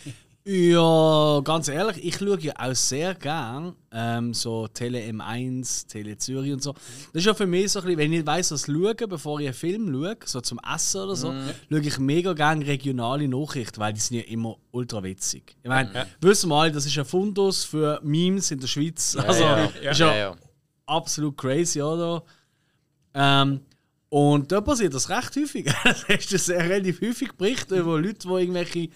[0.51, 6.55] Ja, ganz ehrlich, ich schaue ja auch sehr gern ähm, so Tele M1, Tele Zürich
[6.55, 6.73] und so.
[6.73, 9.49] Das ist ja für mich so ein bisschen, wenn ich weiss, was schauen, bevor ich
[9.49, 11.35] einen Film schaue, so zum Essen oder so,
[11.69, 15.55] schaue ich mega gern regionale Nachrichten, weil die sind ja immer ultra witzig.
[15.63, 19.17] Ich meine, wissen wir alle, das ist ein Fundus für Memes in der Schweiz.
[19.17, 20.35] also, ja, ist ja,
[20.87, 22.23] absolut crazy, oder?
[23.13, 23.61] Ähm,
[24.11, 25.67] und da passiert das recht häufig.
[25.85, 28.89] das ist das sehr relativ häufig Berichte über Leute, die irgendwelche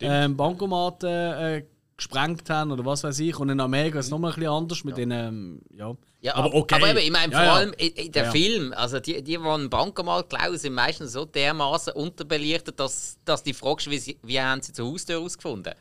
[0.00, 1.64] ähm, Bankomaten äh,
[1.96, 3.38] gesprengt haben oder was weiß ich.
[3.38, 5.10] Und in Amerika ist es nochmal ein bisschen anders mit den.
[5.10, 5.94] Ähm, ja.
[6.20, 6.76] Ja, aber okay.
[6.76, 7.54] aber eben, ich meine, Ja, vor ja.
[7.54, 8.30] allem in, Ja.
[8.30, 13.42] Film, also die, die, die einen Bankomat klauen, sind meistens so dermaßen unterbelichtet, dass, dass
[13.42, 15.74] die fragst, wie, sie, wie haben sie zur Haustür ausgefunden?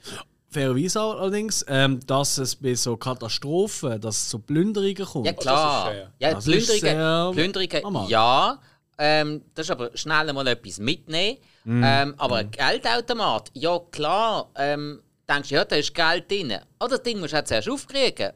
[0.50, 5.26] Fairerweise allerdings, ähm, dass es bei so Katastrophen, dass es zu Plünderungen kommt.
[5.26, 5.94] Ja, klar.
[5.94, 6.30] ja, ja.
[6.32, 8.60] Ja, Plünderungen, Plünderungen ja.
[8.98, 11.38] Ähm, das ist aber schnell mal etwas mitnehmen.
[11.64, 11.84] Mhm.
[11.86, 14.50] Ähm, aber ein Geldautomat, ja klar.
[14.56, 16.54] Ähm, denkst du, ja, da ist Geld drin.
[16.80, 18.32] Oh, das Ding musst du zuerst aufkriegen.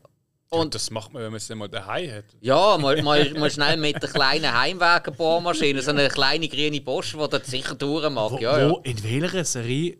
[0.49, 2.25] Und Und das macht man, wenn man es dann mal daheim hat.
[2.39, 7.29] Ja, mal, mal, mal schnell mit der kleinen Heimwagenbohrmaschine, so eine kleine grüne Bosch, die
[7.29, 8.31] das sicher durchmacht.
[8.33, 8.69] Wo, Ja, ja.
[8.69, 9.97] wo, in welcher Serie?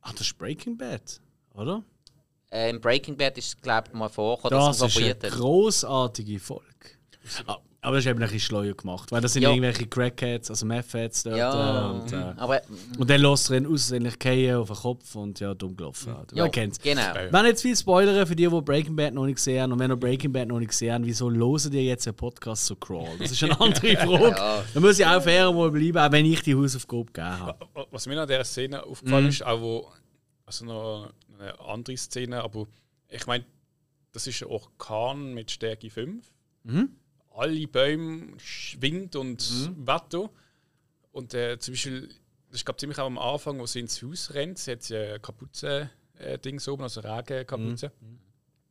[0.00, 1.20] Ah, das ist Breaking Bad,
[1.54, 1.82] oder?
[2.50, 5.14] Äh, Im Breaking Bad ist es, glaube ich, mal vorgekommen, Das dass ist es eine
[5.14, 5.38] probiert hat.
[5.38, 6.64] grossartige Folge.
[7.46, 9.50] Ah, Aber das ist eben ein bisschen schleuer gemacht, weil das sind Ja.
[9.50, 11.36] irgendwelche Crackheads, also Meth-Heads dort.
[11.36, 12.60] Ja, äh, und, äh, aber
[12.98, 16.08] und dann lässt er ihn aussehentlich fallen auf den Kopf und ja, dumm gelaufen.
[16.08, 16.80] Ja, ja, Wer kennt's?
[16.80, 17.14] genau.
[17.14, 19.72] Wir werden jetzt viel spoilern für die, die Breaking Bad noch nicht gesehen haben.
[19.72, 22.66] Und wenn ihr Breaking Bad noch nicht gesehen habt, wieso hören die jetzt einen Podcast
[22.66, 23.16] zu Crawl?
[23.20, 24.36] Das ist eine andere Frage.
[24.36, 24.64] Ja.
[24.74, 27.66] Da muss ich auch fair mal bleiben, auch wenn ich die Hausaufgabe gegeben habe.
[27.92, 29.30] Was mir an dieser Szene aufgefallen Mhm.
[29.30, 29.88] ist, auch wo,
[30.46, 32.66] also noch eine andere Szene, aber
[33.08, 33.44] ich meine,
[34.10, 36.26] das ist ein Orkan mit Stärke 5.
[36.64, 36.88] Mhm.
[37.38, 38.36] Alle Bäume,
[38.80, 39.86] Wind und Mhm.
[39.86, 40.30] Wetter.
[41.12, 42.08] Und äh, zum Beispiel,
[42.50, 45.22] das glaube ziemlich auch am Anfang, wo sie ins Haus rennt, sie hat sie ein
[45.22, 47.92] Kapuze-Ding oben, also Regenkapuze.
[48.00, 48.18] Mhm.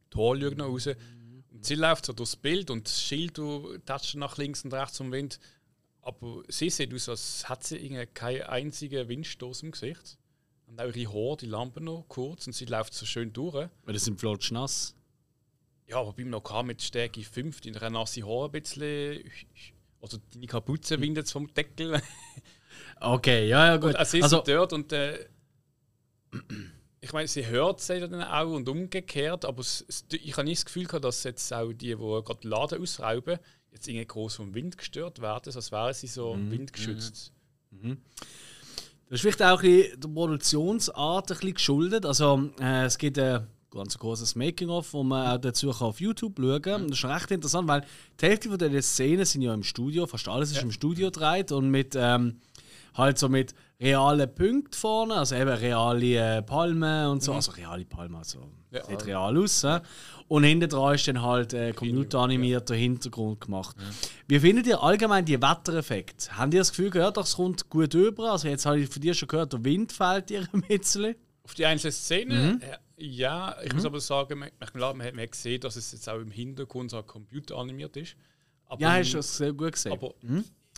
[0.10, 0.88] Tor schaut noch raus.
[0.88, 4.98] Und sie läuft so durchs Bild und das Schild du tatscht nach links und rechts
[4.98, 5.40] vom Wind.
[6.02, 10.18] Aber sie sieht aus, als hat sie keinen einzigen Windstoß im Gesicht.
[10.68, 13.70] Und auch ihre Haare, die Lampen noch kurz und sie läuft so schön durch.
[13.86, 14.52] Weil das sind flotsch
[15.88, 19.24] Ja, aber beim Lokal mit Stärke 5, die nasse Haare ein bisschen.
[20.02, 22.02] Also deine Kapuze windet vom Deckel.
[23.00, 23.90] Okay, ja, ja, gut.
[23.90, 25.28] Und auch sie Also, dort und äh,
[27.00, 30.60] ich meine, sie hört sie dann auch und umgekehrt, aber es, es, ich habe nicht
[30.60, 33.38] das Gefühl gehabt, dass jetzt auch die, die gerade den Laden ausrauben,
[33.72, 36.52] jetzt irgendwie groß vom Wind gestört werden, als wären sie so Mhm.
[36.52, 37.34] windgeschützt.
[37.72, 37.92] Das
[39.12, 42.06] ist vielleicht auch ein bisschen der Produktionsart ein bisschen geschuldet.
[42.06, 46.38] Also, äh, es gibt ein ganz großes Making-of, wo man auch dazu kann auf YouTube
[46.40, 46.82] schauen kann.
[46.84, 47.82] Das ist schon recht interessant, weil
[48.20, 51.52] die Hälfte von den Szenen sind ja im Studio, fast alles ist im Studio gedreht
[51.52, 52.40] und mit ähm,
[52.94, 57.34] halt so mit realen Punkten vorne, also eben reale äh, Palmen und so.
[57.34, 58.40] Also reale Palmen, also
[58.72, 58.84] Ja.
[58.86, 59.64] sieht real aus.
[59.64, 59.82] Äh?
[60.28, 63.76] Und hinten dran ist dann halt äh, computeranimierter Hintergrund gemacht.
[64.28, 66.36] Wie findet ihr allgemein die Wettereffekte?
[66.38, 68.32] Habt ihr das Gefühl, gehört, das kommt gut über?
[68.32, 71.16] Also jetzt habe ich von dir schon gehört, der Wind fällt dir ein bisschen.
[71.44, 72.62] Auf die einzelnen Szenen, Mhm.
[72.62, 76.10] äh, ja, ich muss aber sagen, man, klar, man hat man gesehen, dass es jetzt
[76.10, 78.16] auch im Hintergrund so computeranimiert ist.
[78.66, 79.92] Aber, Ja, hast du sehr gut gesehen.
[79.94, 80.14] aber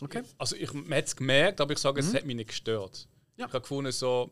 [0.01, 0.23] okay.
[0.37, 3.07] Also ich, man hat es gemerkt, aber ich sage, es hat mich nicht gestört.
[3.37, 3.45] Ja.
[3.47, 4.31] Ich habe gefunden, so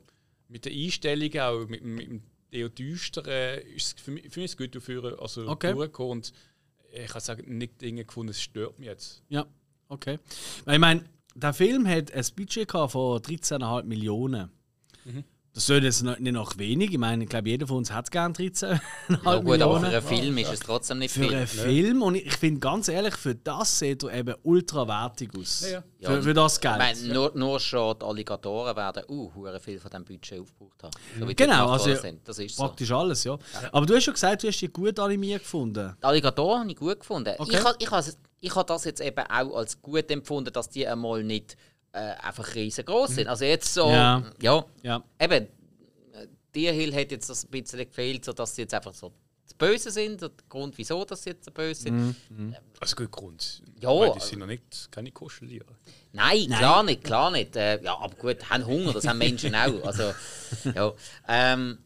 [0.50, 4.46] mit der Einstellung auch, mit, mit dem eher düsteren, ist es für mich, für mich
[4.46, 5.74] ist es gut dafür, also Okay.
[5.74, 6.12] durchgekommen.
[6.12, 6.34] Und
[6.92, 9.24] ich habe sagen, nicht Dinge gefunden, es stört mich jetzt.
[9.30, 9.46] Ja,
[9.90, 10.20] okay.
[10.66, 11.04] Weil ich meine,
[11.36, 14.50] der Film hat ein Budget von 13,5 Millionen.
[15.58, 16.92] Das soll jetzt noch- nicht noch wenig.
[16.92, 19.82] Ich meine, ich glaube, jeder von uns hat gern 13,5 Ja, gut, aber Millionen.
[19.82, 21.34] für einen Film ist es trotzdem nicht für viel.
[21.34, 22.02] einen Film.
[22.04, 25.62] Und ich, ich finde ganz ehrlich, für das sieht er eben ultra wertig aus.
[25.68, 26.10] Ja, ja.
[26.12, 26.76] Für, für das Geld.
[26.76, 30.84] Ich meine, nur, nur schon die Alligatoren werden uh, hure viel von diesem Budget aufgebraucht
[30.84, 30.92] haben.
[31.20, 32.30] So Genau, also sind.
[32.30, 32.64] Ist so.
[32.64, 33.40] Praktisch alles, ja.
[33.72, 35.96] Aber du hast schon gesagt, du hast die gut animiert gefunden.
[36.00, 37.34] Die Alligatoren habe ich gut gefunden.
[37.36, 37.52] Okay.
[37.54, 38.04] Ich, ich, ha-
[38.42, 41.58] ich habe das jetzt eben auch als gut empfunden, dass die einmal nicht
[41.98, 43.28] äh, einfach riesengroß sind.
[43.28, 44.24] Also jetzt so, Ja.
[44.42, 45.04] ja, Ja.
[45.20, 45.46] eben,
[46.14, 49.12] äh, Tierhill hat jetzt das ein bisschen gefehlt, so dass sie jetzt einfach so
[49.46, 50.22] das Böse sind.
[50.22, 52.16] Der Grund, wieso dass sie jetzt so böse sind.
[52.80, 53.62] Also gut Grund.
[53.82, 53.90] Ja.
[53.90, 55.66] Weil die sind noch nicht keine Kuscheliere.
[56.14, 57.56] Nein, klar nicht, klar nicht.
[57.56, 59.84] Äh, ja, aber gut, haben Hunger, das haben Menschen auch.
[59.86, 60.14] Also,
[60.76, 60.94] ja.
[61.28, 61.78] ähm,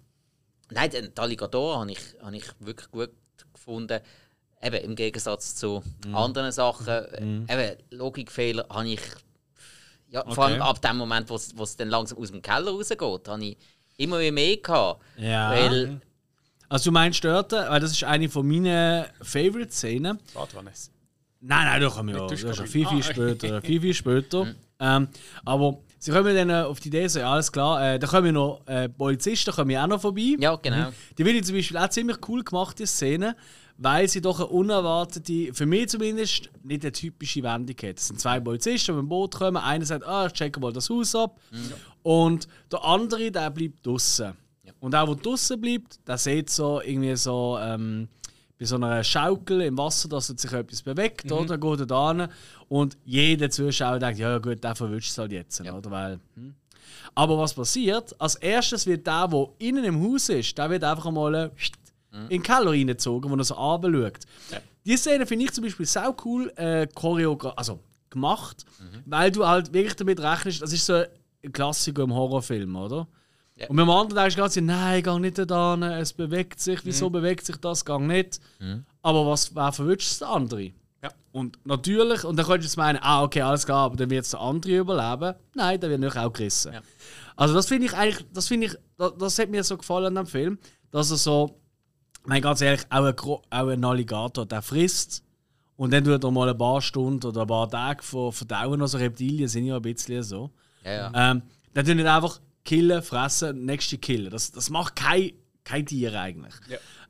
[0.69, 3.11] nein, den- die Alligatoren habe ich, habe ich wirklich gut
[3.53, 3.99] gefunden.
[4.63, 5.81] Eben im Gegensatz zu
[6.13, 7.45] anderen Sachen.
[7.49, 9.01] Eben Logikfehler habe ich.
[10.11, 10.69] Ja, vor allem Okay.
[10.69, 13.57] ab dem Moment, wo es wo es dann langsam aus dem Keller rausgeht, habe ich
[13.97, 15.01] immer mehr gehabt.
[15.17, 15.51] Ja.
[15.51, 16.01] Weil,
[16.69, 20.19] Also du meinst dort, weil das ist eine von meinen Favorite-Szenen.
[20.33, 20.71] Badwanne.
[21.43, 22.21] Nein, nein, da kommen wir ja.
[22.23, 22.69] Mit Das ist ja Duschkabine.
[22.69, 23.03] viel, viel Ah,
[23.37, 23.61] später.
[23.65, 24.47] viel, viel später.
[24.79, 25.07] Ähm,
[25.45, 28.33] aber sie kommen dann äh, auf die Idee, so, ja, alles klar, äh, da kommen
[28.33, 30.35] noch äh, Polizisten kommen ja auch noch vorbei.
[30.39, 30.91] ja, genau.
[31.17, 33.35] Die finde ich zum Beispiel auch ziemlich cool gemacht, die Szene,
[33.83, 37.97] weil sie doch eine unerwartete, für mich zumindest, nicht eine typische Wendung hat.
[37.97, 39.57] Es sind zwei Polizisten, die mit dem Boot kommen.
[39.57, 41.39] Einer sagt, ah, ich checke mal das Haus ab.
[42.03, 44.33] Und der andere, der bleibt draußen.
[44.79, 48.07] Und auch, der draußen bleibt, der sieht so irgendwie so ähm,
[48.59, 51.57] bei so einer Schaukel im Wasser, dass sich etwas bewegt, oder?
[51.57, 52.27] Dann geht er da hin
[52.69, 55.89] und jeder Zuschauer denkt, ja, ja gut, der verwünscht es halt jetzt, oder?
[55.89, 56.53] Weil, hm.
[57.15, 58.15] Aber was passiert?
[58.21, 61.51] Als erstes wird der, der innen im Haus ist, der wird einfach mal
[62.11, 64.19] äh, in den Keller reingezogen, wo er so runterschaut.
[64.85, 66.87] Die Szene finde ich zum Beispiel sau cool äh,
[67.55, 68.65] also gemacht,
[69.05, 71.03] weil du halt wirklich damit rechnest, das ist so
[71.43, 73.07] ein Klassiker im Horrorfilm, oder?
[73.55, 73.67] Ja.
[73.67, 77.09] Und beim anderen denkst du ganz, nein, geh nicht da hin, es bewegt sich, wieso
[77.09, 78.39] bewegt sich das, geh nicht.
[79.01, 80.71] Aber was, wer verwünscht es der andere?
[81.03, 81.11] Ja.
[81.31, 84.25] Und natürlich, und dann könntest du jetzt meinen, ah, okay, alles klar, aber dann wird
[84.25, 85.35] es der andere überleben.
[85.55, 86.73] Nein, der wird natürlich auch gerissen.
[86.73, 86.81] Ja.
[87.35, 90.15] Also das finde ich eigentlich, das finde ich, das, das hat mir so gefallen an
[90.15, 90.59] dem Film,
[90.91, 91.60] dass er so,
[92.21, 95.23] ich meine ganz ehrlich, auch ein, Gro- auch ein Alligator, der frisst
[95.75, 98.97] und dann tut er mal ein paar Stunden oder ein paar Tage von verdauen, also
[98.97, 100.51] Reptilien sind ja ein bisschen so.
[100.83, 101.31] Ja, ja.
[101.31, 101.41] Ähm,
[101.73, 104.29] dann tun nicht einfach killen, fressen, nächste killen.
[104.29, 105.31] Das, das macht kein,
[105.63, 106.53] kein Tier eigentlich.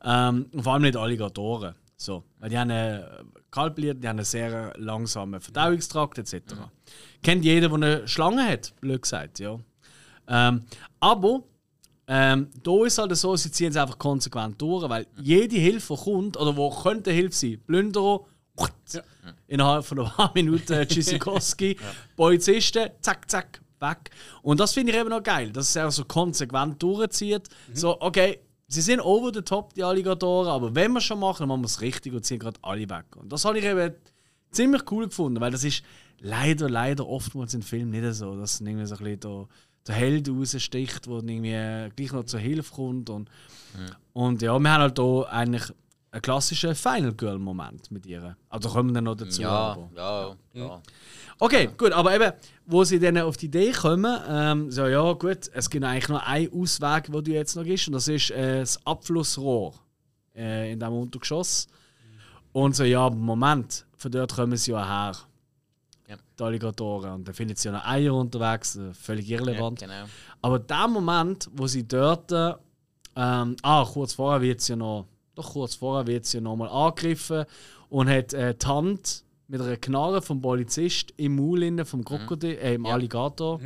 [0.04, 1.76] Ähm, und vor allem nicht Alligatoren.
[1.98, 6.56] So, weil die haben eine Kaltblied, die haben einen sehr langsamen Verdauungstrakt etc.
[7.22, 9.60] Kennt jeder, der eine Schlange hat, blöd gesagt, ja.
[10.28, 10.64] Ähm,
[11.00, 11.44] aber
[12.14, 16.04] ähm, da ist halt so, sie ziehen es einfach konsequent durch, weil jede Hilfe, die
[16.04, 18.26] kommt, oder wo könnte Hilfe sein, Plünderer,
[19.48, 21.78] innerhalb von ein paar Minuten Tschüssikowski,
[22.18, 24.10] Polizisten, zack, zack, weg.
[24.42, 27.48] Und das finde ich eben noch geil, dass es auch so konsequent durchzieht.
[27.74, 31.48] So, okay, sie sind over the top, die Alligatoren, aber wenn wir schon machen, dann
[31.48, 33.06] machen wir es richtig und ziehen gerade alle weg.
[33.16, 33.96] Und das habe ich eben
[34.52, 35.82] ziemlich cool gefunden, weil das ist
[36.20, 39.48] leider, leider oftmals in Filmen nicht so, dass irgendwie so ein bisschen der,
[39.88, 43.10] der Held raussticht, der irgendwie gleich noch zur Hilfe kommt.
[43.10, 43.30] Und,
[44.14, 45.74] und ja, wir haben halt hier eigentlich
[46.12, 48.36] einen klassischen Final Girl-Moment mit ihr.
[48.50, 49.42] Also kommen wir dann noch dazu.
[49.42, 50.82] Ja, ja, ja.
[51.40, 52.34] Okay, gut, aber eben,
[52.66, 56.24] wo sie dann auf die Idee kommen, ähm, so ja gut, es gibt eigentlich nur
[56.26, 59.74] einen Ausweg, wo du jetzt noch gehst, und das ist äh, das Abflussrohr
[60.36, 61.68] äh, in diesem Untergeschoss.
[62.52, 65.18] Und so, ja, Moment, von dort kommen sie ja her.
[66.12, 66.18] Ja.
[66.38, 67.12] Die Alligatoren.
[67.14, 69.80] Und dann finden sie ja noch Eier unterwegs, äh, völlig irrelevant.
[69.80, 70.04] Genau.
[70.42, 72.32] Aber der Moment, wo sie dort.
[72.32, 72.54] äh,
[73.16, 75.06] Ähm, ah, kurz vorher wird sie ja noch.
[75.36, 77.44] Doch kurz vorher wird sie ja noch mal angegriffen
[77.90, 82.52] und hat äh, die Hand mit einer Knarre vom Polizist im Maul innen vom Krokodil,
[82.58, 82.94] äh, im Ja.
[82.94, 83.60] Alligator.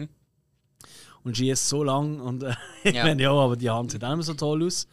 [1.23, 2.53] Und schießt so lang und äh,
[2.83, 3.03] ich Ja.
[3.03, 4.87] meine, ja, aber die Hand sieht auch nicht mehr so toll aus.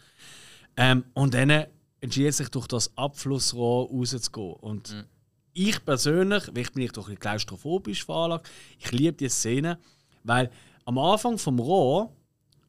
[0.77, 1.65] Ähm, und dann
[2.01, 4.53] entschied sich durch das Abflussrohr rauszugehen.
[4.61, 5.07] Und
[5.55, 9.79] ich persönlich, vielleicht bin ich doch ein bisschen klaustrophobisch veranlagt, ich liebe diese Szene,
[10.25, 10.51] weil
[10.85, 12.11] am Anfang vom Rohr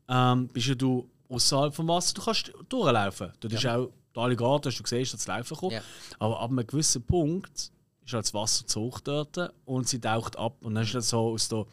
[0.08, 3.32] ähm, bist ja du außerhalb vom Wasser, du kannst durchlaufen.
[3.40, 5.72] Du bist auch der Alligator, hast du gesehen, ist das Laufen gekommen.
[5.72, 5.82] Ja.
[6.20, 7.72] Aber ab einem gewissen Punkt
[8.06, 10.58] ist halt das Wasser zu hoch dort und sie taucht ab.
[10.64, 11.66] Und dann ist das so aus der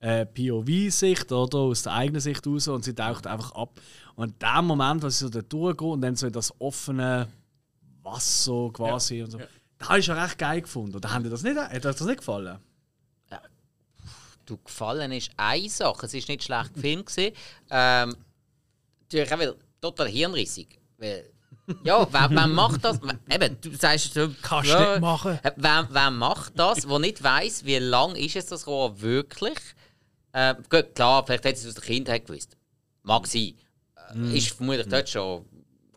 [0.00, 3.80] äh, POV-Sicht oder aus der eigenen Sicht raus und sie taucht einfach ab.
[4.16, 7.28] Und in dem Moment, wo sie so da durchgeht und dann so in das offene
[8.02, 9.38] Wasser quasi und so,
[9.78, 10.96] da habe ich schon recht geil gefunden.
[10.96, 12.58] Oder haben dir das nicht, hat euch das nicht gefallen?
[14.46, 16.06] Du gefallen ist eine Sache.
[16.06, 17.12] Es ist nicht schlecht gefilmt.
[17.70, 18.16] Ähm,
[19.02, 20.78] natürlich auch wieder total hirnrissig.
[20.96, 21.28] Weil,
[21.84, 22.98] ja, wer, wer macht das?
[23.30, 25.38] Eben, du sagst so, Kannst ja, nicht machen.
[25.42, 29.58] äh, Wer, wer macht das, der nicht weiß, wie lang ist es das Rohr wirklich?
[30.32, 32.56] Äh, gut, klar, vielleicht hätte es aus der Kindheit gewusst.
[33.02, 33.52] Mag sein.
[34.14, 35.44] Äh, Ist vermutlich dort schon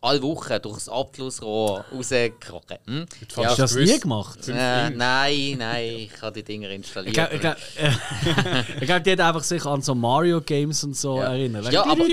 [0.02, 2.78] alle Wochen durch das Abflussrohr rausgekrochen.
[2.88, 3.06] Hm?
[3.30, 4.40] Fast Hast du das nie gemacht?
[4.48, 7.10] Äh, nein, nein, ich habe die Dinger installiert.
[7.10, 10.84] Ich glaube, ich glaub, äh, ich glaub, die hat einfach sich an so Mario Games
[10.84, 11.34] und so Ja.
[11.34, 11.72] erinnert.
[11.72, 12.04] Ja, aber-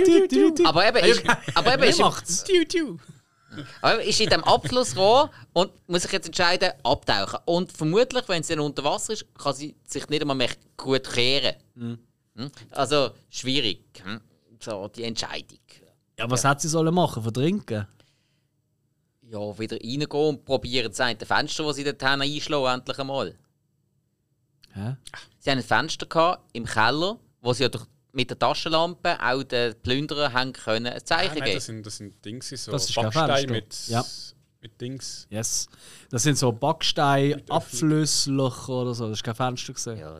[0.64, 1.22] Aber eben, ist,
[1.54, 2.44] aber eben ist, macht's?
[3.80, 7.38] Aber ist in dem Abflussrohr und muss sich jetzt entscheiden, abtauchen.
[7.46, 11.10] Und vermutlich, wenn sie dann unter Wasser ist, kann sie sich nicht einmal mehr gut
[11.10, 11.54] kehren.
[11.74, 11.98] Hm?
[12.70, 14.20] Also schwierig, hm?
[14.60, 15.58] so die Entscheidung.
[16.18, 17.22] Ja, was hat sie sollen machen?
[17.22, 17.86] Verdrinken?
[19.30, 23.34] Ja, wieder reingehen und probieren das eine Fenster, das sie dort haben, einschlagen, endlich einmal.
[24.72, 24.96] Hä?
[25.38, 29.42] Sie haben ein Fenster gehabt, im Keller, wo sie ja durch, mit der Taschenlampe auch
[29.42, 31.56] den Plünderer haben können ein Ah, Zeichen nein, geben.
[31.56, 33.46] das sind, das sind Dinge, so Das ist Fenster.
[33.48, 33.88] mit.
[33.88, 34.02] Ja.
[34.60, 35.26] mit Dings.
[35.30, 35.68] Yes.
[36.10, 39.08] Das sind so Backstein-Abflusslöcher oder so.
[39.08, 39.98] Das ist kein Fenster gesehen.
[39.98, 40.18] Ja,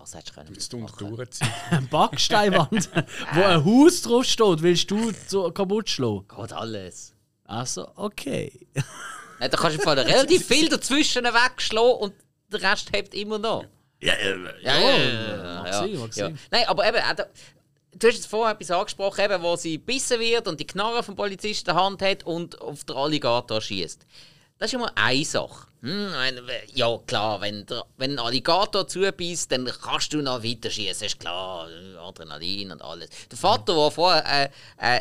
[0.00, 0.50] das, hättest du können.
[0.50, 1.16] Mit du machen.
[1.16, 1.48] durchziehen.
[1.70, 2.90] Eine Backsteinwand,
[3.34, 6.26] wo ein Haus drauf steht, willst du so kaputt schlagen?
[6.28, 7.14] Geht alles.
[7.44, 8.66] Also, okay.
[9.38, 12.14] Nein, da kannst du Fall relativ viel dazwischen wegschlagen und
[12.52, 13.64] der Rest hebt immer noch.
[14.00, 16.30] Ja, äh, Ja, ja, ja.
[16.50, 17.26] Nein, aber eben, da-
[17.92, 21.16] du hast jetzt vorher etwas angesprochen, eben, wo sie bissen wird und die Knarre vom
[21.16, 24.06] Polizisten in der Hand hat und auf den Alligator schießt.
[24.58, 25.66] Das ist immer eine Sache.
[25.86, 26.12] Hm,
[26.74, 31.20] ja, klar, wenn, der, wenn ein Alligator zubeißt, dann kannst du noch weiter schießen, ist
[31.20, 31.68] klar.
[32.00, 33.08] Adrenalin und alles.
[33.30, 35.00] Der Vater, der vorher äh, äh,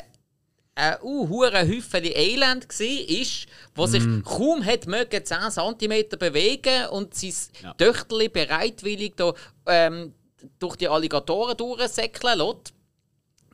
[0.78, 4.22] ein uh, hure Hüffeli Elend war, ist, wo sich Mm.
[4.24, 7.74] kaum hat mögen 10 cm bewegen und sein Ja.
[7.76, 9.34] Töchterli bereitwillig da,
[9.68, 10.14] ähm,
[10.60, 12.74] durch die Alligatoren durchsäckeln lässt,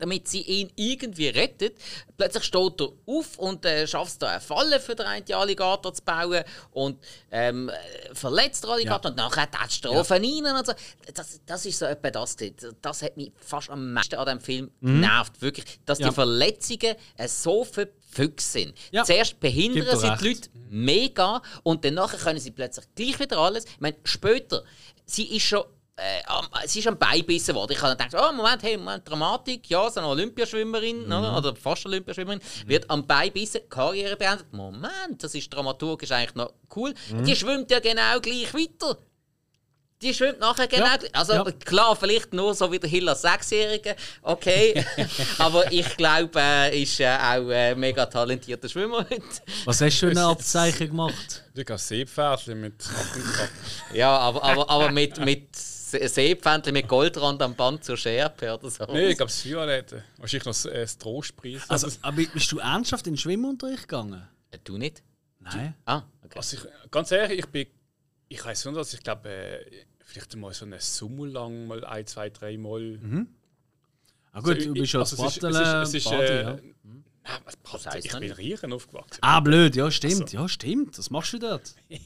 [0.02, 1.78] damit sie ihn irgendwie rettet.
[2.18, 5.94] Plötzlich steht er auf und äh, schafft es da eine Falle für den einen Alligator
[5.94, 7.00] zu bauen und
[7.32, 10.74] ähm, äh, verletzt den Alligator und nachher tätscht er ihn rein und so.
[11.14, 12.36] Das, das ist so etwa das.
[12.82, 15.42] Das hat mich fast am meisten an diesem Film genervt.
[15.42, 16.04] Wirklich, dass Mhm.
[16.06, 16.10] Ja.
[16.10, 18.74] die Verletzungen äh, so verfüchst sind.
[18.92, 19.04] Ja.
[19.04, 20.28] Zuerst behindern sie die.
[20.30, 23.66] Leute mega und dann nachher können sie plötzlich gleich wieder alles.
[23.66, 24.64] Ich meine, später,
[25.06, 25.64] sie ist schon
[26.02, 27.74] äh, sie ist am Bein gebissen worden.
[27.74, 31.12] Ich habe dann gedacht, oh, Moment, hey, Moment, Dramatik, ja, so eine Olympiaschwimmerin, Mhm.
[31.12, 34.52] oder, oder fast Olympiaschwimmerin, wird am Bein gebissen, Karriere beendet.
[34.52, 36.94] Moment, das ist dramaturgisch eigentlich noch cool.
[37.12, 37.24] Mhm.
[37.26, 38.98] Die schwimmt ja genau gleich weiter.
[40.02, 41.14] Die schwimmt nachher genau Ja, gleich.
[41.16, 41.44] Also ja.
[41.64, 44.84] klar, vielleicht nur so wie der Hill als Sechsjährige, okay.
[45.38, 49.22] Aber ich glaube, er ist äh, auch äh, mega talentierter Schwimmer heute.
[49.66, 51.44] Was hast du für eine Abzeichen gemacht?
[51.54, 52.84] Du kannst Seepferdchen mit.
[53.94, 55.50] Ja, aber, aber, aber mit, mit
[55.92, 58.86] Seepfändchen mit Goldrand am Band zur Schärpe oder so.
[58.86, 60.04] Nein, ich glaube, das Violette.
[60.18, 61.70] Wahrscheinlich noch äh, das Trostpreis.
[61.70, 64.28] Also, aber bist du ernsthaft in den Schwimmunterricht gegangen?
[64.52, 65.04] Äh, Du nicht?
[65.40, 65.76] Nein.
[65.86, 66.38] Ah, okay.
[66.38, 67.68] Also ich, ganz ehrlich, ich bin.
[68.30, 69.66] Ich weiß nicht, dass ich glaube, äh,
[70.06, 73.00] vielleicht mal so eine Summe lang, mal ein, zwei, drei Mal.
[74.34, 76.24] Ah, gut, Also, du bist ja also als es ist- es ist- es ist, Badi,
[76.24, 76.52] äh, ja.
[76.54, 77.90] Nein, was Das Patte?
[77.92, 78.32] heisst Ich bin.
[78.32, 79.20] Riechen aufgewachsen.
[79.22, 80.32] Ah, blöd, ja, stimmt.
[80.32, 80.98] Ja, stimmt.
[80.98, 81.76] Was machst du dort?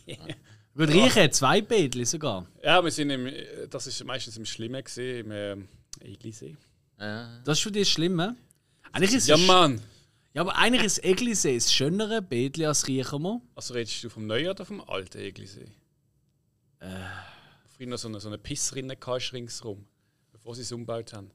[0.75, 2.45] Gut, Riechen hat zwei Bädli sogar.
[2.63, 5.67] Ja, wir sind im, äh, das ist meistens im Schlimmen gesehen, im ähm,
[6.01, 6.57] Eglisee.
[6.97, 8.29] Äh, Das ist für dich schlimm, hä?
[8.91, 9.81] Eigentlich ist Ja, es- Mann!
[10.33, 13.41] ja, aber eigentlich ist Eglisee das schönere Bädli als Riechermo.
[13.55, 15.67] Also redest du vom neuen oder vom alten Eglisee?
[16.79, 16.87] Äh.
[17.77, 18.97] Früher noch so eine, so eine Pissrinne
[19.33, 19.85] ringsrum,
[20.31, 21.29] bevor sie es umgebaut haben.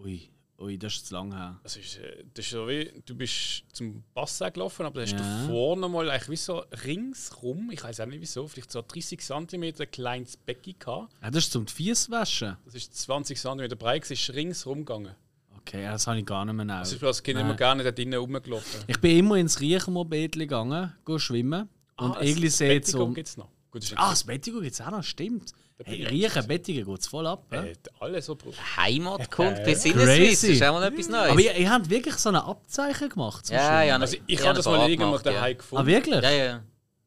[0.00, 0.28] Ui,
[0.60, 1.58] ui, das ist zu lang her.
[1.62, 5.12] Das ist, äh, das ist so wie, du bist zum Bassin gelaufen, aber da hast
[5.12, 5.46] Ja.
[5.46, 9.20] du vorne mal eigentlich wie so ringsrum, ich weiß auch nicht wieso, vielleicht so 30
[9.20, 11.12] cm kleines Becken gehabt.
[11.22, 12.56] Ja, das ist zum Fies waschen.
[12.64, 15.14] Das ist 20 cm breit, ist ringsrum gegangen.
[15.58, 16.78] Okay, das habe ich gar nicht mehr genau.
[16.78, 17.46] Also ich bin als Kind Nein.
[17.46, 18.80] immer gerne da drinnen rumgelaufen.
[18.86, 21.68] Ich bin immer ins Riechermo Bädli gegangen, go schwimmen.
[21.96, 23.12] Und Ah, Eglisee das zum.
[23.14, 23.48] gibt es noch.
[23.70, 25.52] Gut, Ah, das Bettigo gibt es auch noch, stimmt.
[25.84, 27.44] Hey, Riechen, Bettigo geht es voll ab.
[27.52, 28.54] äh, alles so drauf.
[28.76, 30.52] Heimatkunde Äh, bis Sinneswiss, crazy.
[30.52, 31.30] ist auch mal etwas Neues.
[31.30, 33.48] Aber ihr, ihr habt wirklich so ein Abzeichen gemacht.
[33.50, 35.86] ja, ja, Also ich ja, habe das mal irgendwann gemacht, daheim Ah, gefunden.
[35.86, 36.22] wirklich?
[36.22, 36.62] Ja, ja.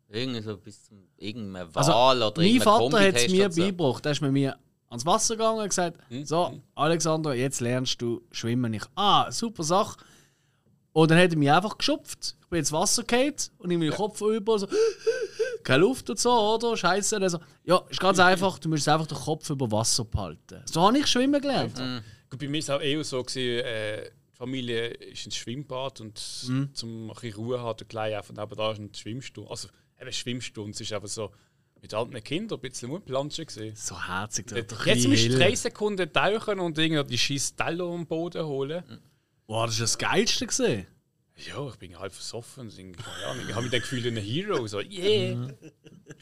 [0.10, 1.92] Irgendwie so bis zum irgendeinem Wahl Also,
[2.28, 3.62] oder mein Vater hat es mir so.
[3.62, 4.06] beigebracht.
[4.06, 4.56] Er ist mit mir
[4.90, 6.26] ans Wasser gegangen und gesagt: Hm?
[6.26, 8.74] So, Alexander, jetzt lernst du schwimmen.
[8.76, 9.98] Ich, ah, super Sache.
[10.92, 12.36] Und dann hat er mich einfach geschupft.
[12.54, 14.68] Bin ins Wasser gefallen und ich meinen Kopf über so,
[15.64, 16.78] keine Luft und so, oder?
[16.78, 17.18] Scheiße.
[17.18, 20.62] Also, ja, ist ganz einfach, du musst einfach den Kopf über Wasser behalten.
[20.66, 21.76] So habe ich schwimmen gelernt.
[22.30, 26.02] Gut, bei mir war es auch eher so, gewesen, äh, die Familie ist ins Schwimmbad
[26.02, 26.70] und Mhm.
[26.74, 29.50] zum ein bisschen Ruhe hat und gleich einfach nebenan ist eine Schwimmstunde.
[29.50, 29.68] Also
[30.02, 31.32] eben Schwimmstunde, es ist einfach so
[31.82, 33.76] mit alten Kindern ein bisschen rumplanschen gesehen.
[33.76, 34.48] So herzig.
[34.48, 38.84] der Jetzt musst du drei Sekunden tauchen und irgendwie die scheiß Teller am Boden holen.
[39.46, 40.48] Boah, das war das Geilste.
[40.48, 40.88] Gewesen.
[41.36, 42.70] Ja, ich bin halb versoffen.
[42.70, 42.78] Ich,
[43.26, 44.68] habe mich dann gefühlt wie ein Hero.
[44.68, 45.50] So, yeah!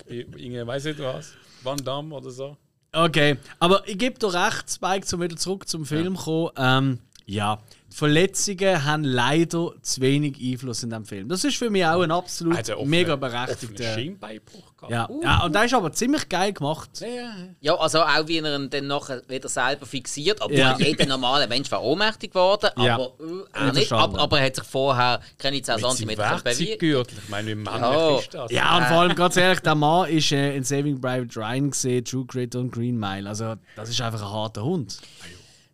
[0.07, 1.34] Ich bin irgendwie, weiß nicht was,
[1.64, 2.57] Van Damme oder so.
[2.93, 6.51] Okay, aber ich gebe dir recht, Spike, um wieder zurück zum Film zu kommen.
[6.57, 7.59] Ähm, ja,
[7.94, 11.28] Verletzungen haben leider zu wenig Einfluss in diesem Film.
[11.30, 13.94] Das ist für mich auch ein absolut Also offene- mega berechtigter.
[13.94, 14.92] Schienbeinbruch gehabt.
[14.92, 15.10] Ja.
[15.22, 16.89] ja, und der ist aber ziemlich geil gemacht.
[17.02, 17.34] Ja, ja.
[17.60, 20.39] Ja, also auch wie er ihn dann nachher wieder selber fixiert.
[20.42, 20.78] Obwohl Ja.
[20.80, 22.96] jeder normale Mensch war ohnmächtig geworden, Ja.
[22.96, 23.92] aber äh, auch nicht.
[23.92, 27.12] Aber, aber er hat sich vorher keine 10 Mit seinem cm bewegt.
[27.12, 28.18] Ich meine, wie männlich Ja.
[28.20, 28.52] ist das?
[28.52, 32.06] Ja, und vor allem ganz ehrlich, der Mann ist äh, in Saving Private Ryan gesehen,
[32.06, 33.28] True Grit und Green Mile.
[33.28, 34.98] Also, das ist einfach ein harter Hund.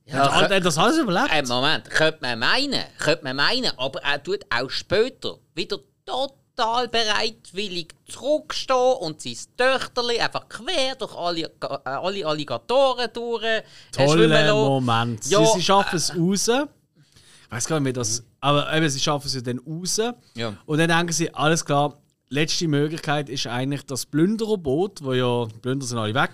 [0.07, 1.29] Ja, Und er hat das alles überlebt.
[1.31, 6.87] Äh, Moment, könnte man meinen, könnte man meinen, aber er tut auch später wieder total
[6.87, 11.49] bereitwillig zurückstehen und sein Töchterli einfach quer durch alle, äh,
[11.83, 14.53] alle Alligatoren durch äh, Toller.
[14.55, 15.25] Moment.
[15.27, 16.47] Ja, sie, sie schaffen es raus.
[16.47, 18.23] Ich weiß gar nicht, wie das.
[18.39, 20.01] Aber eben, sie schaffen es ja dann raus.
[20.35, 20.53] Ja.
[20.65, 21.97] Und dann denken sie, alles klar,
[22.29, 26.31] letzte Möglichkeit ist eigentlich das Plündererboot, wo ja Plünder sind alle weg.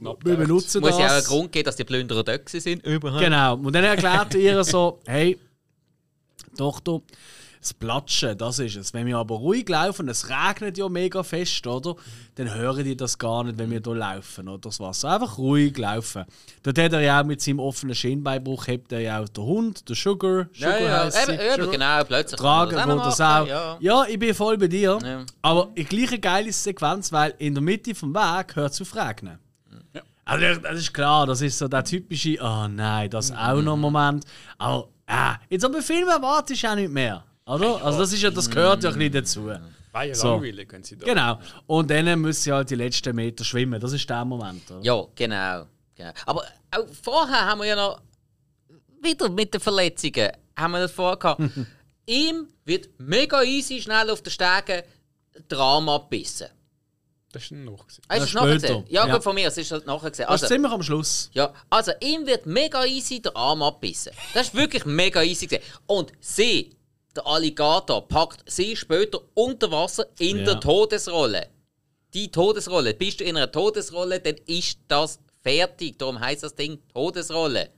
[0.00, 1.26] Wir benutzen Muss ja auch einen das.
[1.26, 2.84] Grund geben, dass die Plünderer dort sind.
[2.86, 3.22] Überhaupt.
[3.22, 3.56] Genau.
[3.56, 5.38] Und dann erklärt er ihr so, hey,
[6.56, 7.00] Tochter,
[7.62, 8.92] das Platschen, das ist es.
[8.92, 11.94] Wenn wir aber ruhig laufen, es regnet ja mega fest, oder?
[12.34, 14.58] Dann hören die das gar nicht, wenn wir hier laufen, oder?
[14.58, 15.10] Das Wasser.
[15.10, 16.24] Einfach ruhig laufen.
[16.64, 19.88] Dort hat er ja auch mit seinem offenen Schienbeinbruch, hebt er ja auch den Hund,
[19.88, 20.48] den Sugar.
[20.54, 21.32] Ja, Sugar ja, sie.
[21.32, 22.40] eben, eben, genau, plötzlich.
[22.40, 23.46] Tragen das machen, auch.
[23.46, 23.76] Ja.
[23.78, 24.04] Ja.
[24.08, 24.98] ich bin voll bei dir.
[25.00, 25.24] Ja.
[25.42, 29.38] Aber die gleiche geile Sequenz, weil in der Mitte vom Weg hört es auf regnen.
[30.24, 34.24] Also das- ist klar, das ist so der typische, oh nein, das auch noch Moment.
[34.58, 37.24] Aber ah, jetzt aber Film erwartest du auch nicht mehr.
[37.46, 37.84] Oder?
[37.84, 39.50] Also das ist ja, das gehört ja ein bisschen dazu.
[39.92, 40.34] War ja So.
[40.34, 41.04] langweilig, wenn sie da.
[41.04, 41.38] Genau.
[41.66, 43.78] Und dann müssen sie halt die letzten Meter schwimmen.
[43.80, 44.70] Das ist der Moment.
[44.70, 44.80] Oder?
[44.82, 46.12] Ja, genau, genau.
[46.24, 48.00] Aber auch vorher haben wir ja noch
[49.02, 51.42] wieder mit den Verletzungen haben wir das vorher gehabt.
[52.06, 54.82] Ihm wird mega easy schnell auf den Stegen
[55.50, 56.46] der Arm abbissen.
[57.32, 57.84] Das ist ein noch.
[57.86, 58.84] du Ja, es nachher gesehen?
[58.88, 59.14] Ja, Ja.
[59.14, 60.26] gut, von mir, es ist halt nachher gesehen.
[60.28, 61.30] Das ist Also, ziemlich am Schluss.
[61.32, 64.12] ja, also ihm wird mega easy der Arm abbissen.
[64.34, 65.62] Das ist wirklich mega easy gesehen.
[65.86, 66.76] Und sie,
[67.16, 70.44] der Alligator, packt sie später unter Wasser in Ja.
[70.44, 71.48] der Todesrolle.
[72.14, 72.92] Die Todesrolle.
[72.92, 75.98] Bist du in einer Todesrolle, dann ist das fertig.
[75.98, 77.70] Darum heißt das Ding Todesrolle.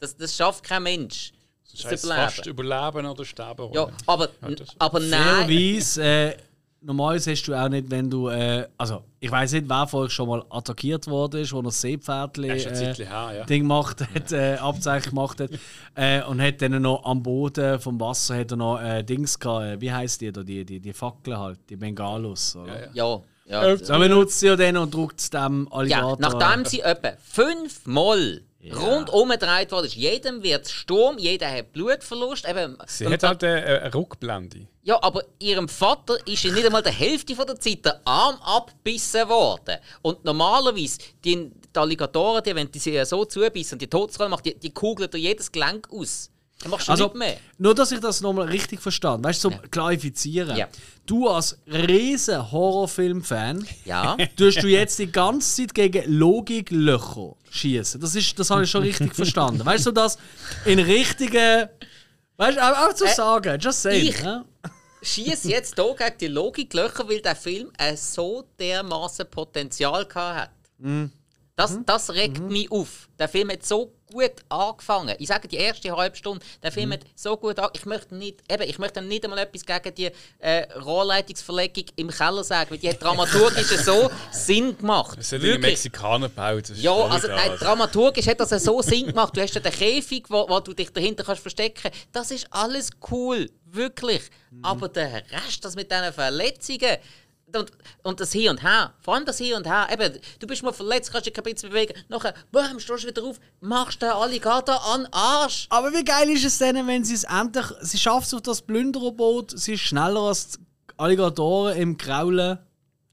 [0.00, 1.32] Das, das schafft kein Mensch.
[1.70, 2.30] Das zu heisst überleben.
[2.30, 3.72] fast überleben oder sterben.
[3.74, 5.46] Ja, aber, das- aber nein.
[5.46, 6.36] Fairerweise, äh,
[6.84, 8.28] normalerweise hast du auch nicht, wenn du.
[8.28, 11.80] Äh, also, ich weiß nicht, wer vorher schon mal attackiert worden ist, wo er das
[11.80, 13.44] Seepferdli Das ist ein äh, her, ja.
[13.44, 15.50] Ding gemacht hat, äh, Abzeichen gemacht hat.
[15.94, 19.64] Äh, und hat dann noch am Boden vom Wasser hat er noch äh, Dings gehabt.
[19.64, 20.42] Äh, wie heisst die da?
[20.42, 22.56] Die, die, die Fackeln halt, die Bengalos.
[22.56, 22.92] Oder?
[22.92, 23.20] Ja, ja.
[23.44, 23.76] Ja, ja.
[23.76, 26.16] So benutzt sie ja dann und drückt es dem Ja, Alligator.
[26.20, 28.40] nachdem sie etwa fünfmal
[28.70, 32.48] rundum gedreht worden ist, jedem wird Sturm, jeder hat Blutverlust.
[32.48, 34.66] Eben, Sie hat halt eine, eine Rückblende.
[34.84, 38.36] Ja, aber ihrem Vater ist in nicht einmal der Hälfte von der Zeit der Arm
[38.42, 39.78] abbissen worden.
[40.02, 44.46] Und normalerweise, die, die Alligatoren, die, wenn die sie so zubissen und die Todesrolle macht,
[44.46, 46.31] die, die kugeln dir jedes Gelenk aus.
[46.68, 47.36] Machst du Also, nicht mehr.
[47.58, 50.56] nur, dass ich das nochmal richtig verstanden Weißt du, zum Klarifizieren.
[50.56, 50.68] Ja.
[51.06, 54.16] Du als riesen Horrorfilm-Fan, Ja.
[54.36, 58.00] tust du jetzt die ganze Zeit gegen Logiklöcher schießen.
[58.00, 59.64] Das, ist, das habe ich schon richtig verstanden.
[59.64, 60.18] Weißt du, das
[60.64, 61.68] in richtigen.
[62.36, 64.06] Weißt du, auch, auch zu Äh, sagen, just saying.
[64.08, 64.44] ich- ja?
[65.04, 70.50] Schieß jetzt hier gegen die Logiklöcher, weil der Film ein so dermaßen Potenzial gehabt hat.
[70.78, 71.10] Mhm.
[71.62, 73.08] Das, das regt mich auf.
[73.18, 75.14] Der Film hat so gut angefangen.
[75.18, 76.92] Ich sage die erste halbe Stunde, der Film Mhm.
[76.94, 77.72] hat so gut angefangen.
[77.74, 82.44] Ich möchte nicht, eben, ich möchte nicht einmal etwas gegen die äh, Rohrleitungsverlegung im Keller
[82.44, 85.18] sagen, weil die hat dramaturgisch so Sinn gemacht.
[85.18, 86.70] Das sind die Mexikaner gebaut.
[86.76, 89.36] Ja, also nein, dramaturgisch hat das ja so Sinn gemacht.
[89.36, 91.90] Du hast ja den Käfig, wo, wo du dich dahinter kannst verstecken.
[92.12, 94.22] Das ist alles cool, wirklich.
[94.62, 96.98] Aber der Rest, das mit diesen Verletzungen
[97.56, 97.70] und,
[98.02, 100.72] und das Hier und Her, vor allem das Hier und Her, eben, du bist mal
[100.72, 104.84] verletzt, kannst dich kein bisschen bewegen, nachher, boom, stehst du wieder auf, machst den Alligator
[104.92, 105.66] an den Arsch.
[105.70, 107.66] Aber wie geil ist es denn, wenn sie es endlich.
[107.80, 110.58] Sie schafft es auf das Plündererboot, sie ist schneller als die
[110.96, 112.58] Alligatoren im Kraulen.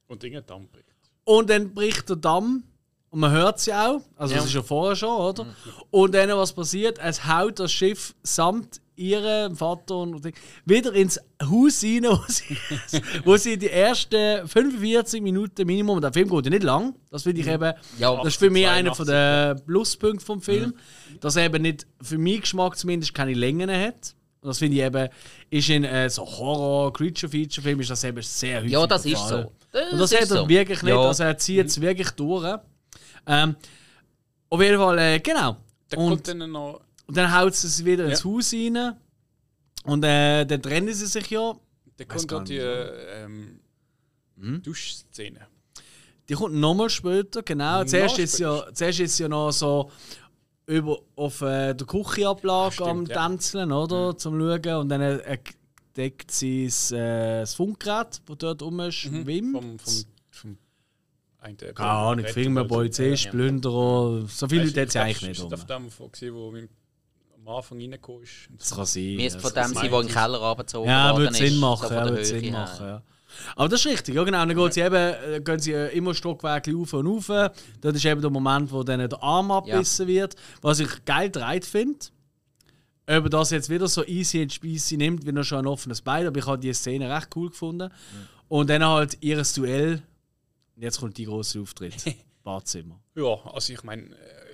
[0.08, 0.86] Und Dinge Damm bringt.
[1.24, 2.64] Und dann bricht der Damm.
[3.12, 4.02] Und man hört sie auch.
[4.16, 5.48] Also, das ist ja vorher schon, oder?
[5.90, 7.00] Und dann, was passiert?
[7.00, 10.30] Es haut das Schiff samt ihrem Vater und
[10.66, 12.58] wieder ins Haus rein, wo sie,
[13.26, 17.42] wo sie die ersten 45 Minuten Minimum, der Film geht ja nicht lang, das finde
[17.42, 20.74] ich eben, Ja, das ist für mich 82, einer von der Pluspunkte vom Film,
[21.22, 24.16] dass er eben nicht, für meinen Geschmack zumindest, keine Längen hat.
[24.42, 25.10] Und das finde ich eben,
[25.50, 29.52] ist in äh, so Horror-Creature-Feature-Film ist das eben sehr häufig Ja, das ist so.
[29.72, 30.50] Das Und das ist hat er so.
[30.50, 31.02] wirklich nicht, Ja.
[31.02, 32.58] also er zieht es wirklich durch.
[33.28, 33.56] Ähm,
[34.50, 35.58] auf jeden Fall, äh, genau.
[35.90, 36.82] Da Und, kommt dann noch.
[37.10, 38.30] Und dann haut sie es wieder ins Ja.
[38.30, 38.96] Haus rein.
[39.84, 41.54] Und äh, dann trennen sie sich ja.
[41.98, 42.64] Da Weiß kommt noch die nicht,
[43.16, 43.60] ähm,
[44.40, 44.62] Hm?
[44.62, 45.48] Duschszene.
[46.30, 47.80] Die kommt nochmal später, genau.
[47.80, 48.74] Noch Zuerst ist, ja, später.
[48.76, 49.90] zuerst ist ja noch so
[50.68, 53.28] über, auf äh, der Küchenablage Stimmt, am ja.
[53.28, 54.16] Tänzeln, oder?
[54.16, 54.76] Zum Schauen.
[54.82, 55.40] Und dann äh,
[55.98, 59.26] deckt sie das, äh, das Funkgerät, das dort rumschwimmt.
[59.26, 59.52] Mhm.
[59.52, 60.58] Vom, vom, vom
[61.74, 62.26] Keine Ahnung,
[62.68, 63.32] Polizist, Ja.
[63.32, 64.28] Plünderer.
[64.28, 65.50] So viele Leute hat sie ich eigentlich nicht um.
[65.50, 65.90] das auf dem
[66.36, 66.70] wo wir
[67.46, 68.50] am Anfang reingekommen ist.
[68.58, 69.16] Das kann sein.
[69.16, 71.46] Mir ist ja, von das dem sein, der in den Keller runtergezogen Ja, würde Sinn
[71.46, 71.88] ist, machen.
[71.88, 73.04] so ja, würde Sinn machen ja.
[73.56, 74.46] Aber das ist richtig, ja genau.
[74.46, 77.28] Dann geht sie eben, äh, gehen sie äh, immer Stockwerke auf und auf.
[77.28, 80.36] Dort ist eben der Moment, wo dann der Arm abbissen wird.
[80.62, 82.00] Was ich geil dreht finde.
[83.06, 86.02] Ob er das jetzt wieder so easy und speisy nimmt, wie er schon ein offenes
[86.02, 86.28] Bein.
[86.28, 87.92] Aber ich habe die Szene recht cool gefunden.
[88.48, 90.02] Und dann halt ihr Duell.
[90.76, 91.96] Und jetzt kommt die große Auftritt.
[92.44, 93.00] Badzimmer.
[93.16, 94.49] Ja, also ich meine, äh,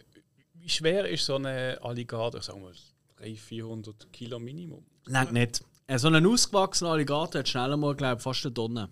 [0.66, 2.42] wie schwer ist so eine Alligator?
[2.42, 2.72] Sagen wir
[3.18, 4.84] 300, 400 Kilo Minimum.
[5.06, 5.64] Langt nicht.
[5.86, 8.90] äh, so ein ausgewachsener Alligator hat schneller mal, glaube ich, fast eine Tonne.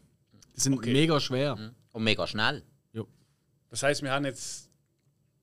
[0.55, 1.73] Die sind mega schwer.
[1.91, 2.63] Und mega schnell.
[3.71, 4.69] Das heißt, wir haben jetzt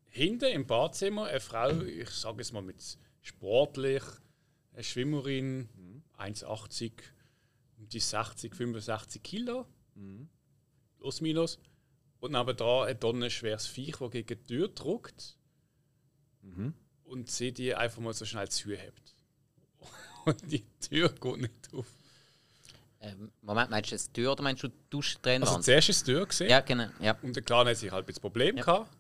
[0.04, 2.76] hinten im Badzimmer eine Frau, ich sage es mal mit
[3.22, 4.04] sportlich,
[4.72, 5.68] eine Schwimmerin,
[6.16, 6.92] 1,80,
[7.76, 9.66] um die 60, 65 Kilo,
[10.96, 11.58] plus minus.
[12.20, 15.39] Und nebenan ein tonnenschweres Viech, das gegen die Tür drückt
[17.04, 19.14] und sie die einfach mal so schnell zuhebt.
[20.26, 21.86] Und die Tür geht nicht auf.
[23.00, 25.48] Ähm, Moment, meinst du jetzt die Tür oder meinst du die Duschtrennwand?
[25.50, 26.50] Also zuerst ist die Tür gesehen.
[26.50, 26.88] ja, genau.
[27.00, 27.16] Ja.
[27.22, 28.64] Und der Clan hat sich halt ein bisschen Problem Ja.
[28.64, 28.90] gehabt.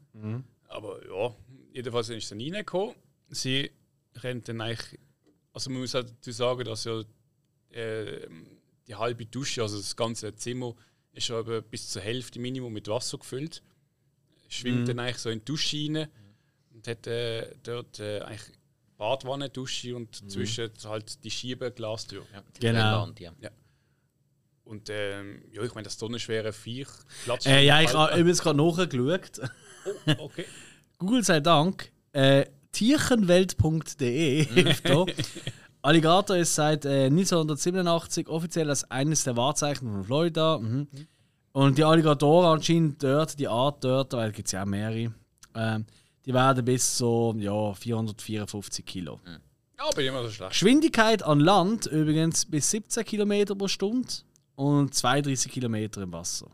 [0.68, 1.34] Aber ja,
[1.74, 2.94] jedenfalls ist sie dann reingekommen.
[3.28, 3.70] Sie
[4.16, 4.98] rennt dann eigentlich.
[5.52, 7.02] Also man muss halt dazu sagen, dass ja
[7.70, 8.26] äh,
[8.86, 10.74] die halbe Dusche, also das ganze Zimmer,
[11.12, 13.62] ist ja eben bis zur Hälfte Minimum mit Wasser gefüllt.
[14.48, 16.08] Schwimmt dann eigentlich so in die Dusche rein
[16.80, 18.56] und hat äh, dort äh, eigentlich
[18.96, 22.24] Badwanne, Dusche und zwischen halt die Schiebeglastür.
[22.32, 22.42] ja.
[22.56, 22.80] die Genau.
[22.80, 23.50] Trennwand, ja.
[24.64, 26.88] Und ähm, ja, ich meine, das tonnenschwere Viech.
[27.44, 29.40] Äh, ja, ich habe übrigens gerade nachgeschaut.
[30.06, 30.44] Oh, okay.
[30.98, 31.90] Google sei Dank.
[32.12, 35.04] Äh, Tierchenwelt.de hilft da.
[35.82, 40.58] Alligator ist seit äh, 1987 offiziell als eines der Wahrzeichen von Florida.
[40.58, 40.88] Mhm.
[41.52, 45.12] Und die Alligatoren anscheinend dort, die Art dort, weil gibt es ja auch mehrere,
[45.54, 45.84] ähm,
[46.30, 49.18] die werden bis so ja, 454 Kilo.
[49.76, 50.52] Ja, bin immer so schlecht.
[50.52, 54.08] Geschwindigkeit an Land übrigens bis 17 km pro Stunde
[54.54, 56.46] und 32 km im Wasser.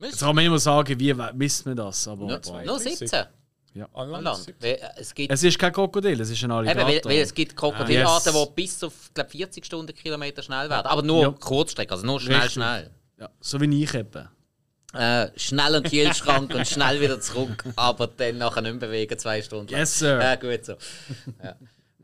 [0.00, 2.06] Jetzt kann man immer sagen, wie misst man das?
[2.06, 3.26] Aber Nur, nur 17 An
[3.94, 4.24] an Land.
[4.24, 4.54] Land.
[4.62, 6.86] Äh, Es gibt, es ist kein Krokodil, es ist ein eben, Alligator.
[6.86, 8.48] weil, weil es gibt Krokodilarten, Ah, yes.
[8.48, 10.86] die bis auf glaub, 40 Stundenkilometer schnell werden.
[10.86, 11.30] Aber nur Ja.
[11.32, 12.52] Kurzstrecke, also nur schnell, Richtig.
[12.52, 12.90] schnell.
[13.18, 14.28] ja, so wie ich eben.
[14.94, 19.18] Äh, schnell an den Kühlschrank und schnell wieder zurück, aber dann nachher nicht mehr bewegen,
[19.18, 19.70] zwei Stunden.
[19.70, 19.80] lang.
[19.80, 20.18] Yes, sir.
[20.20, 20.76] Ja, gut so.
[21.42, 21.50] Ja,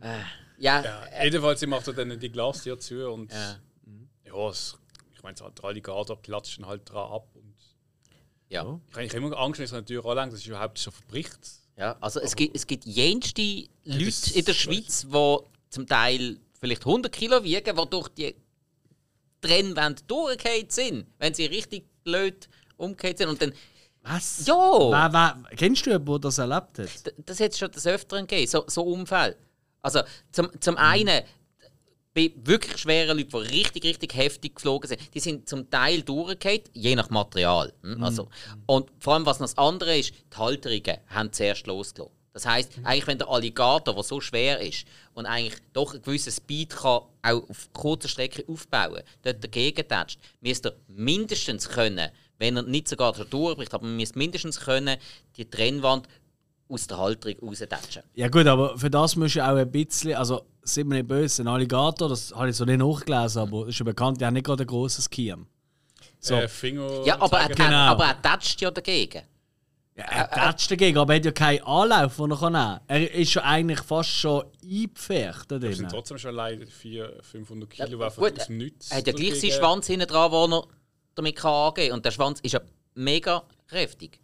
[0.03, 0.19] äh,
[0.59, 3.57] ja, Ja, jedenfalls, sie macht dann die Glastür zu und Ja.
[4.27, 4.77] ja, es,
[5.15, 7.29] ich meine, so der Alligator klatscht dann halt dran ab.
[7.35, 7.55] Und
[8.51, 8.79] ja.
[9.01, 11.39] ich habe immer Angst, wenn so eine Tür anlangt, dass es überhaupt schon verbricht.
[11.79, 13.43] Ja, also es gibt, es gibt jenste
[13.85, 15.39] das Leute in der ist- Schweiz, die
[15.71, 18.37] zum Teil vielleicht 100 Kilo wiegen, die durch die
[19.41, 23.29] Trennwände durchgefallen sind, wenn sie richtig blöd umgekehrt sind.
[23.29, 23.53] Und dann,
[24.03, 24.47] Was?
[24.47, 27.07] ja, Wer, wer, kennst du jemanden, der das erlebt hat?
[27.07, 29.37] d- das hat es schon des Öfteren gegeben, so, so Unfälle.
[29.83, 30.01] Also
[30.33, 31.23] zum, zum einen,
[32.15, 36.61] bei wirklich schweren Leuten, die richtig, richtig heftig geflogen sind, die sind zum Teil durchgefallen,
[36.73, 37.73] je nach Material.
[37.83, 38.29] hm, Also,
[38.67, 42.15] und vor allem, was noch das andere ist, die Halterungen haben zuerst losgelassen.
[42.33, 46.33] Das heisst, eigentlich, wenn der Alligator, der so schwer ist und eigentlich doch einen gewissen
[46.33, 52.57] Speed kann, auch auf kurzer Strecke aufbauen dort dagegen tätscht, müsste er mindestens können, wenn
[52.57, 54.97] er nicht sogar schon durchbricht, aber man müsste mindestens können,
[55.37, 56.09] die Trennwand
[56.69, 58.03] aus der Halterung raustätschen.
[58.15, 61.43] Ja gut, aber für das musst du auch ein bisschen, also sind wir nicht böse,
[61.43, 64.47] ein Alligator, das habe ich so nicht nachgelesen, aber ist ja bekannt, der hat nicht
[64.47, 65.47] gerade ein grosses Kiemen.
[66.19, 66.35] So.
[66.37, 67.77] Äh, Finger Ja, aber er, Genau.
[67.77, 69.23] aber er tätscht ja dagegen.
[69.97, 72.81] Ja, er tätscht dagegen, aber er hat ja keinen Anlauf, den er nehmen kann.
[72.89, 77.71] Er ist schon eigentlich fast schon eingepfercht da Das sind trotzdem schon leider 400, 500
[77.71, 78.91] Kilo, Ja, gut, aus dem Nichts.
[78.91, 80.67] Er hat ja gleich seinen Schwanz hinten dran, wo er
[81.15, 81.97] damit kann angehen kann.
[81.99, 82.61] Und der Schwanz ist ja
[82.95, 84.21] mega kräftig.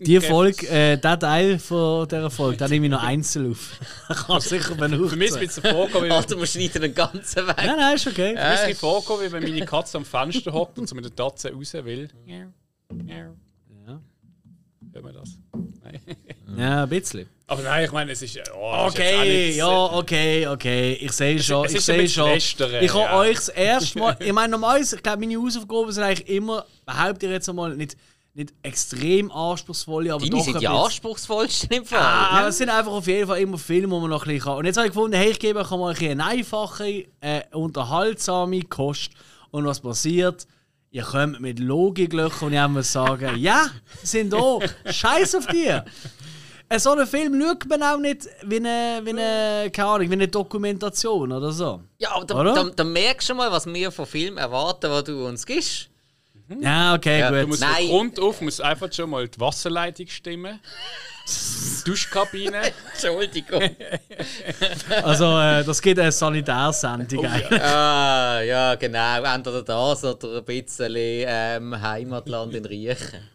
[0.00, 3.78] Die Folge, äh, der Teil von dieser Folge, den nehme ich noch einzeln auf.
[4.26, 5.10] kann sicher benutzen.
[5.10, 7.56] Für mich ist es vorgekommen, wie, Alter, man schneidet den ganzen Weg.
[7.56, 8.34] Nein, nein, ist okay.
[8.34, 11.14] mir ist es vorgekommen, wie wenn meine Katze am Fenster hockt und so mit der
[11.14, 12.08] Tatze raus will.
[12.26, 12.46] Ja.
[14.92, 15.38] Hört man das?
[15.82, 16.00] Nein.
[16.56, 17.28] ja, ein bisschen.
[17.50, 18.38] Aber nein, ich meine, es ist.
[18.54, 20.92] Oh, es ist Okay, nicht- ja, okay, okay.
[21.00, 22.28] Ich sehe schon, es ich ist ein sehe schon.
[22.30, 23.16] lästern, Ich habe ja.
[23.18, 27.26] euch das erste Mal, ich meine, normalerweise, ich glaube, meine Hausaufgaben sind eigentlich immer, behaupte
[27.26, 27.96] ich jetzt einmal, nicht,
[28.34, 31.98] nicht extrem anspruchsvolle, aber Deine doch sind ein die bisschen- anspruchsvollsten im Fall.
[31.98, 34.44] Ah, aber es sind einfach auf jeden Fall immer Filme, die man noch ein bisschen
[34.44, 34.56] kann.
[34.58, 38.62] Und jetzt habe ich gefunden, hey, ich gebe euch mal ein eine einfache, äh, unterhaltsame
[38.62, 39.10] Kost.
[39.50, 40.46] Und was passiert?
[40.92, 43.66] Ihr kommt mit Logiklöchern und ich muss sagen, ja,
[44.04, 44.58] sind da.
[44.90, 45.84] Scheiß auf dir.
[46.78, 50.28] So einen Film schaut man auch nicht wie eine, wie eine, keine Ahnung, wie eine
[50.28, 51.80] Dokumentation oder so.
[51.98, 55.26] Ja, aber da, da, da merkst du mal, was wir von Filmen erwarten, was du
[55.26, 55.88] uns gibst.
[56.60, 57.48] Ja, okay, Ja, Du gut.
[57.48, 57.88] musst Nein.
[57.88, 60.58] Grund auf musst einfach schon mal die Wasserleitung stimmen.
[61.84, 62.60] Duschkabine.
[62.92, 63.62] Entschuldigung.
[65.02, 67.24] Also, äh, das gibt eine Sanitärsendung.
[67.24, 67.62] eigentlich.
[67.62, 69.22] ah, ja, genau.
[69.22, 73.28] Entweder das oder ein bisschen ähm, Heimatland in Riechen.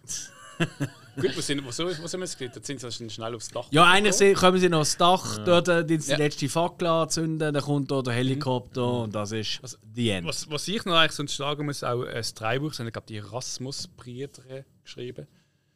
[1.15, 1.71] Gut, wo sind, wo, wo
[2.07, 3.67] sind wir jetzt sind sie schnell aufs Dach.
[3.71, 7.63] Ja, eigentlich kommen sie noch aufs Dach, dort äh, die die letzte Fackel anzünden, dann
[7.63, 9.61] kommt da der Helikopter und das ist
[9.93, 10.27] the end.
[10.27, 13.17] Was, was ich noch eigentlich sonst sagen muss, auch ein Drehbuch, sondern ich glaube, die
[13.17, 14.43] Erasmus-Brüder
[14.83, 15.27] geschrieben.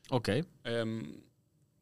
[0.09, 0.43] Okay.
[0.63, 1.23] Ähm,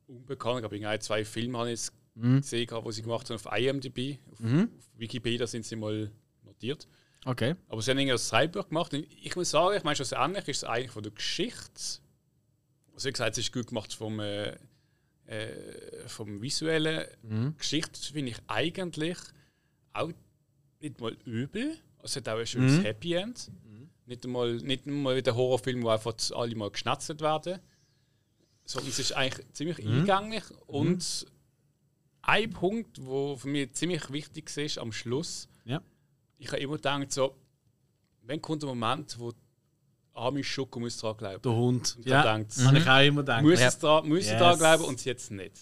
[0.08, 1.82] unbekannt, ich glaube, irgendwie zwei Filme habe ich
[2.20, 2.41] Mhm.
[2.41, 4.18] gesehen, gehabt, die sie gemacht haben auf IMDb.
[4.32, 6.10] Auf, auf Wikipedia sind sie mal
[6.58, 6.88] transportiert.
[7.26, 7.55] Okay.
[7.70, 8.93] Aber sie haben irgendwie das Drehbuch gemacht.
[8.93, 12.01] Und ich muss sagen, ich meine, schlussendlich ist es eigentlich von der Geschichte.
[12.98, 14.58] Also, wie gesagt, es ist gut gemacht vom, äh,
[15.28, 17.06] äh, vom visuellen.
[17.60, 19.20] Geschichte finde ich eigentlich
[19.93, 20.12] auch
[20.82, 21.78] nicht mal übel.
[22.02, 23.52] Es hat auch ein schönes Happy End.
[24.08, 27.60] Nicht einmal, nicht einmal wie der Horrorfilm, wo einfach alle mal geschnatzelt werden.
[28.66, 30.43] Sondern es ist eigentlich ziemlich eingängig.
[30.66, 31.28] Und
[32.24, 35.84] ein Punkt, der für mich ziemlich wichtig ist am Schluss, Ja.
[36.39, 37.36] ich habe immer gedacht, so,
[38.24, 39.34] wenn kommt der Moment, wo
[40.18, 41.41] arme Schoko muss dran glauben.
[41.41, 41.95] Der Hund.
[41.97, 43.43] Und Ja, dann denkt, habe ich auch immer gedacht.
[43.43, 43.68] muss Ja.
[43.68, 44.38] es dran, muss es Yes.
[44.39, 45.53] dran glauben und sie jetzt nicht.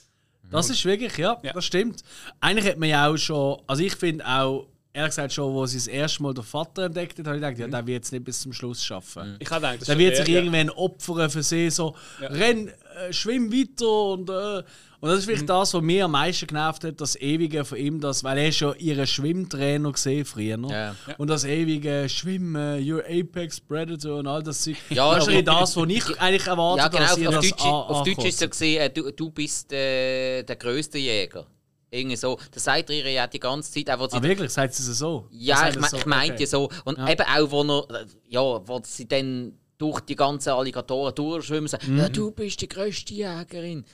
[0.52, 1.54] Das ist wirklich, ja, Ja.
[1.54, 2.02] das stimmt.
[2.40, 5.78] Eigentlich hat man ja auch schon, also ich finde auch, ehrlich gesagt schon, wo sie
[5.78, 8.24] das erste Mal den Vater entdeckt hat, habe ich gedacht, ja, der wird es nicht
[8.26, 9.36] bis zum Schluss schaffen.
[9.40, 12.28] Ich habe gedacht, Der wird sich eher- irgendwann opfern für sie, so, Ja.
[12.30, 14.64] renn, äh, schwimm weiter und äh,
[15.02, 15.32] und das ist Mhm.
[15.32, 18.52] vielleicht das, was mir am meisten genervt hat, das ewige von ihm, das, weil er
[18.52, 20.58] schon ihren Schwimmtrainer gesehen früher.
[20.70, 20.96] Ja.
[21.20, 24.78] Und das ewige Schwimmen, Your Apex Predator und all das Zeug.
[24.90, 27.02] Ja, das ist das, was ich eigentlich erwarte, Ja, genau.
[27.04, 28.52] dass Auf, ihr auf, das Deutsch, auf Deutsch ist so ankotzt.
[28.52, 31.46] gesehen, äh, du, du bist äh, der größte Jäger.
[31.92, 32.38] Irgendwie so.
[32.52, 33.90] Das sagt ihr ja die ganze Zeit.
[33.90, 34.52] Auch, wo sie Ah, wirklich?
[34.52, 35.28] Sagt sie es so?
[35.32, 35.98] Ja, ich, me so?
[35.98, 36.46] ich meinte Okay.
[36.46, 36.70] so.
[36.84, 37.10] Und Ja.
[37.10, 42.00] eben auch, wo, er, ja, wo sie dann durch die ganzen Alligatoren durchschwimmen, sagen, Mhm.
[42.00, 43.86] ja, du bist die grösste Jägerin.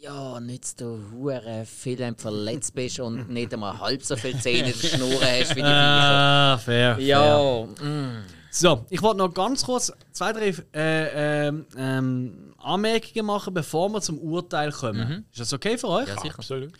[0.00, 4.70] Ja, nicht du hure viel du verletzt bist und nicht einmal halb so viel Zähne
[4.70, 6.52] in der Schnur hast wie die Viecher.
[6.52, 6.94] Ah, fair.
[6.94, 7.04] fair.
[7.04, 8.24] Ja, mm.
[8.50, 14.00] So, ich wollte noch ganz kurz zwei, drei äh, ähm, ähm, Anmerkungen machen, bevor wir
[14.00, 15.24] zum Urteil kommen.
[15.30, 16.06] Ist das okay für euch?
[16.06, 16.14] Mhm.
[16.14, 16.38] ja, sicher.
[16.38, 16.72] Absolut.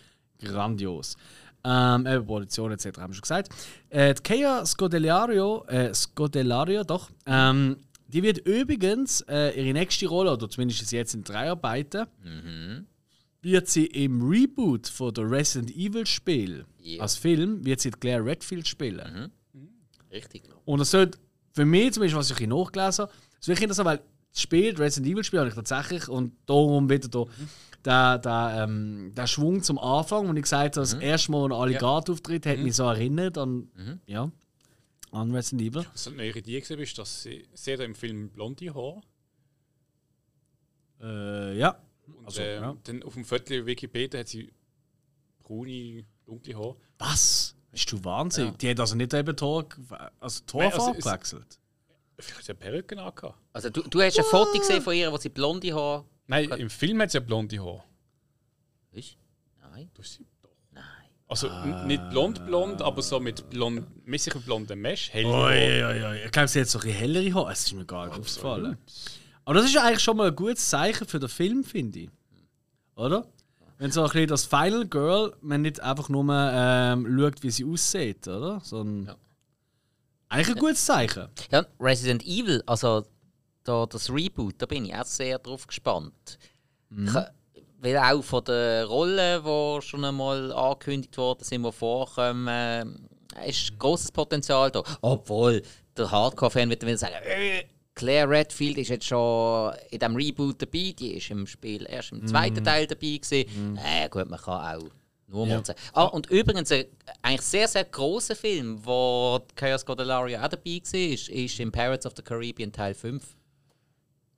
[0.42, 1.16] Grandios.
[1.64, 2.86] Ähm, eben Produktion etc.
[2.98, 3.48] haben wir schon gesagt.
[3.90, 7.76] Äh, die Kea Scodelario, äh, Scodelario, doch, ähm,
[8.06, 12.06] die wird übrigens äh, ihre nächste Rolle, oder zumindest ist sie jetzt in drei Arbeiten,
[13.42, 17.02] wird sie im Reboot von der Resident Evil Spiel Ja.
[17.02, 19.30] als Film, wird sie Claire Redfield spielen.
[20.10, 20.42] Richtig.
[20.64, 21.18] Und das sollte
[21.52, 24.00] für mich, zumindest was ich nachgelesen habe, das ist wirklich interessant, weil
[24.32, 27.24] das Spiel, das Resident Evil Spiel, habe ich tatsächlich und darum wieder da,
[27.84, 31.52] der, der, ähm, der Schwung zum Anfang, wo ich gesagt habe, das erste Mal, ein
[31.52, 33.68] Alligator auftritt, hat mich so erinnert an,
[34.06, 34.30] ja,
[35.12, 35.86] an Resident Evil.
[35.92, 39.00] Was eine neue Idee war, ist, dass sie sehr im Film blonde Haar
[41.00, 41.78] Äh, ja.
[42.06, 42.76] und Also, äh, ja.
[42.84, 44.52] dann auf dem Viertel Wikipedia hat sie
[45.42, 46.76] braune, dunkle Haar.
[46.98, 47.54] Was?
[47.70, 48.52] Bist du wahnsinnig?
[48.52, 48.56] Ja.
[48.58, 51.58] Die hat also nicht eben Tor, also also Torfarbe es- gewechselt.
[52.18, 53.38] Vielleicht hat sie eine Perücke angehabt.
[53.52, 56.68] Also du, du hast ein Foto gesehen von ihr, wo sie blonde Haare Nein, im
[56.70, 57.84] Film hat sie ja blonde Haar.
[58.92, 59.16] ist?
[59.60, 59.90] Nein.
[59.94, 60.50] Du sie doch.
[60.72, 60.82] Nein.
[61.28, 65.24] Also n- nicht blond blond, aber so mit blond, mäßig blondem Mesh, hell.
[65.26, 66.24] Oi, oi, oi.
[66.24, 67.52] Ich glaube, sie hat so ein bisschen hellere Haare.
[67.52, 68.76] Es ist mir gar nicht aufgefallen.
[69.44, 72.10] Aber das ist ja eigentlich schon mal ein gutes Zeichen für den Film, finde ich.
[72.96, 73.26] Oder?
[73.78, 77.64] Wenn so ein bisschen das Final Girl, man nicht einfach nur ähm, schaut, wie sie
[77.64, 78.60] aussieht, oder?
[78.64, 79.16] Sondern Ja.
[80.28, 81.28] Eigentlich ein gutes Zeichen.
[81.50, 83.04] Ja, Resident Evil, also
[83.64, 86.38] da, das Reboot, da bin ich auch sehr drauf gespannt.
[86.90, 87.12] Ich,
[87.80, 92.84] weil auch von den Rollen, die schon einmal angekündigt worden sind, die vorkommen, äh,
[93.46, 94.82] ist großes Potenzial da.
[95.00, 95.62] Obwohl
[95.96, 97.64] der Hardcore-Fan wird dann wieder sagen, äh,
[97.94, 102.26] Claire Redfield ist jetzt schon in diesem Reboot dabei, die ist im Spiel erst im
[102.26, 103.76] zweiten Teil dabei gewesen.
[103.76, 104.88] Äh, gut, man kann auch
[105.28, 105.78] nur mal sagen.
[105.92, 106.84] Ah, und übrigens, ein
[107.22, 112.06] eigentlich sehr, sehr grosser Film, wo Chaos Godelario auch dabei war, ist, ist in Pirates
[112.06, 113.22] of the Caribbean Teil 5.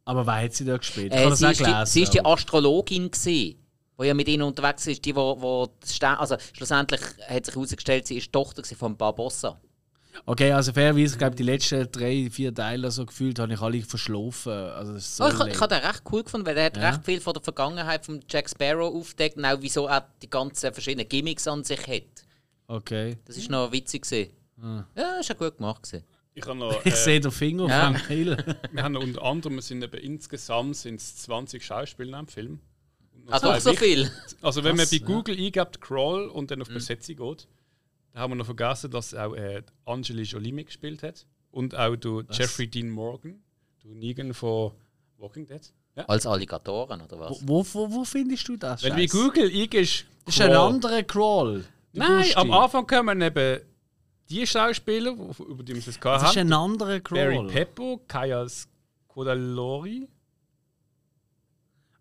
[0.05, 1.13] Aber wer hat sie da gespielt?
[1.15, 1.87] Äh, sie, ist die, gelesen.
[1.87, 3.57] sie ist die Astrologin, gewesen,
[4.01, 5.05] die ja mit ihnen unterwegs ist.
[5.05, 5.69] Die, wo, wo
[6.03, 9.61] also schlussendlich hat sich herausgestellt, sie ist die Tochter von Barbossa.
[10.27, 13.81] Okay, also fairerweise, ich glaube, die letzten drei, vier Teile so gefühlt habe ich alle
[13.83, 14.53] verschlafen.
[14.53, 16.77] Also das ist so Oh, ich ich habe den recht cool gefunden, weil er hat
[16.77, 16.91] Ja.
[16.91, 20.73] recht viel von der Vergangenheit von Jack Sparrow aufgedeckt und auch wieso er die ganzen
[20.73, 22.03] verschiedenen Gimmicks an sich hat.
[22.67, 23.19] Okay.
[23.25, 24.03] Das ist noch witzig.
[24.03, 24.31] Gewesen.
[24.63, 25.83] Ja, das ist ja gut gemacht.
[25.85, 26.05] Gewesen.
[26.35, 27.87] Ich habe noch, Ich äh, sehe den Finger Ja.
[27.93, 28.37] von Hill.
[28.73, 32.61] wir haben noch unter anderem sind eben insgesamt sind's 20 Schauspieler im Film.
[33.29, 34.11] Ah, doch so viel.
[34.43, 35.17] Also wenn Krass, man bei ja.
[35.17, 37.47] Google eingibt Crawl und dann auf Besetzung geht,
[38.13, 42.23] da haben wir noch vergessen, dass auch äh, Angeli Jolie mitgespielt hat und auch du
[42.31, 43.43] Jeffrey Dean Morgan,
[43.83, 44.73] du Negan von
[45.19, 45.61] Walking Dead.
[45.97, 46.05] Ja.
[46.05, 47.41] Als Alligatoren, oder was?
[47.47, 48.83] Wo, wo, wo findest du das?
[48.83, 49.07] Wenn du?
[49.09, 51.65] Google eingibst, Das ist ein anderer Crawl.
[51.93, 53.61] Du Nein, am Anfang kommen eben
[54.29, 56.47] die Schauspieler, über die wir es Das gehabt ist haben.
[56.47, 57.47] ein anderer Barry Crawl.
[57.49, 58.47] Peppo, Kaya
[59.09, 60.07] Kodalori.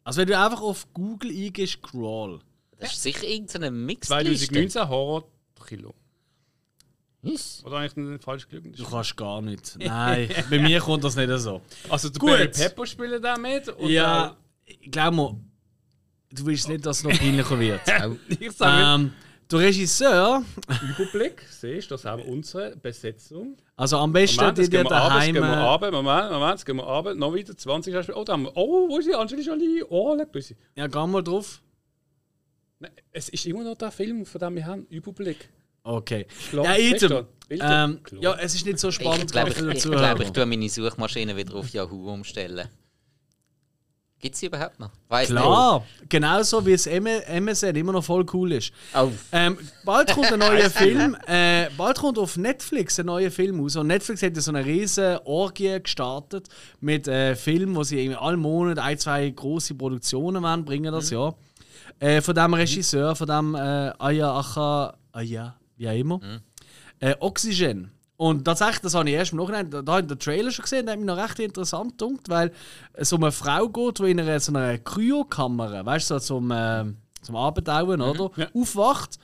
[0.03, 2.39] Also wenn du einfach auf Google eingehst, Crawl.
[2.77, 4.47] Das ist sicher irgendeine Mixliste.
[4.47, 5.27] 2019 Horror
[5.65, 5.93] Kilo.
[7.21, 7.61] Yes.
[7.65, 8.73] Oder eigentlich nicht falsch gelungen?
[8.73, 9.77] Du kannst gar nicht.
[9.77, 11.61] Nein, bei mir kommt das nicht so.
[11.89, 12.29] Also der Gut.
[12.29, 13.67] Barry Peppo spielt da mit.
[13.67, 15.35] Und ja, ich glaube mal,
[16.31, 17.81] du willst nicht, dass es noch peinlicher wird.
[18.39, 19.13] ich sage ähm,
[19.51, 20.43] der Regisseur,
[20.81, 23.57] Überblick, siehst du, das haben wir unsere Besetzung.
[23.75, 25.33] also am besten Moment, die dir wir runter, jetzt daheim.
[25.33, 25.91] gehen wir äh, runter.
[25.91, 27.15] Moment, Moment, jetzt gehen wir runter.
[27.15, 28.19] Noch wieder 20 Jahre später.
[28.19, 29.83] Oh, da haben wir, oh, wo ist die Angelina Jolie?
[29.89, 30.57] Oh, leck bisschen.
[30.75, 31.61] Ja, geh mal drauf.
[32.79, 35.49] Nein, es ist immer noch der Film, von dem wir haben, Überblick.
[35.83, 36.25] Okay.
[36.49, 36.97] Klar, Ja?
[36.99, 37.25] Bilder?
[37.51, 40.13] Ähm, ja, es ist nicht so Ich spannend glaube, ich, ich, Zuhörer.
[40.15, 42.67] glaub, ich tue meine Suchmaschine wieder auf Yahoo umstellen.
[44.21, 44.91] Gibt es sie überhaupt noch?
[45.07, 48.73] Weiss Klar, genauso wie es MSN immer noch voll cool ist.
[48.93, 51.15] Oh, Ähm, bald kommt ein neuer Film.
[51.25, 53.77] Äh, bald kommt auf Netflix ein neuer Film raus.
[53.77, 56.49] Und Netflix hat ja so eine riesige Orgie gestartet
[56.81, 61.33] mit äh, Filmen, wo sie irgendwie alle Monate ein, zwei große Produktionen bringen das ja.
[61.99, 66.19] Äh, von dem Regisseur, von dem äh, Aya Acha, Aya, wie auch immer.
[66.99, 67.91] Äh, Oxygen.
[68.15, 70.63] Und tatsächlich, das habe ich erst im Nachhinein, da, da habe ich den Trailer schon
[70.63, 72.51] gesehen, der hat mich noch recht interessant gedacht, weil
[72.93, 76.51] es um eine Frau geht, die in einer, so einer Kryokammer, weißt du, so zum,
[76.51, 76.83] äh,
[77.21, 78.29] zum Abendauern, oder?
[78.35, 78.47] ja.
[78.53, 79.19] Aufwacht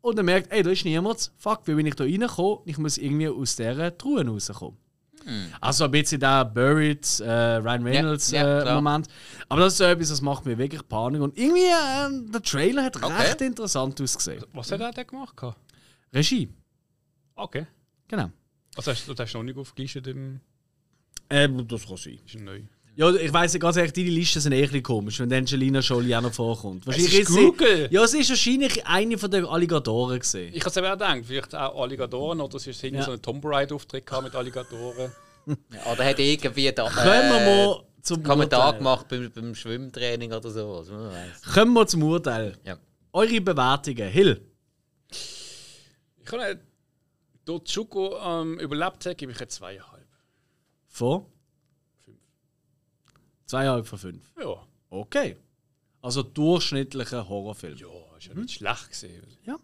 [0.00, 2.58] und dann merkt, ey, da ist niemand, fuck, wie bin ich da reingekommen?
[2.64, 4.76] Ich muss irgendwie aus dieser Truhe rauskommen.
[5.60, 8.74] Also ein bisschen der Buried, äh, Ryan Reynolds Ja, ja, äh.
[8.74, 9.08] Moment.
[9.48, 11.20] Aber das ist so etwas, das macht mir wirklich Panik.
[11.22, 13.12] Und irgendwie, äh, der Trailer hat Okay.
[13.12, 14.44] recht interessant ausgesehen.
[14.52, 15.34] Was hat er denn gemacht?
[16.12, 16.48] Regie,
[17.36, 17.66] Okay.
[18.08, 18.30] genau.
[18.76, 20.40] Also hast du das hast du noch nicht aufgelistet im.
[21.30, 22.18] Ähm, das kann sein.
[22.26, 22.60] Ist neu.
[22.96, 26.14] Ja, ich weiss ganz ehrlich, deine Listen sind eh ein bisschen komisch, wenn Angelina Jolie
[26.16, 26.86] auch noch vorkommt.
[26.86, 27.88] Wahrscheinlich ist sie- Google.
[27.90, 30.54] Ja, sie ist wahrscheinlich eine von den Alligatoren gesehen.
[30.54, 33.02] Ich habe es eben auch gedacht, vielleicht auch Alligatoren oder sie hat Ja.
[33.02, 35.10] so einen Tomb Raider-Auftritt gehabt mit Alligatoren.
[35.92, 38.78] oder hat irgendwie da, Kommen wir äh, mal zum Kommentar Urteil.
[38.78, 40.88] gemacht beim, beim Schwimmtraining oder sowas.
[41.52, 42.56] Kommen wir zum Urteil.
[42.64, 42.78] Ja.
[43.12, 44.08] Eure Bewertungen.
[44.08, 44.40] Hill.
[45.10, 46.60] Ich habe.
[47.44, 50.06] Dort Chuko ähm, überlebt hat, gebe ich jetzt zweieinhalb.
[50.88, 51.26] Von?
[53.54, 54.32] Zweieinhalb von fünf.
[54.36, 54.66] Ja.
[54.90, 55.36] Okay.
[56.02, 57.76] Also durchschnittlicher Horrorfilm.
[57.76, 57.86] Ja,
[58.18, 59.24] ist ja nicht schlecht gesehen.
[59.44, 59.60] Ja.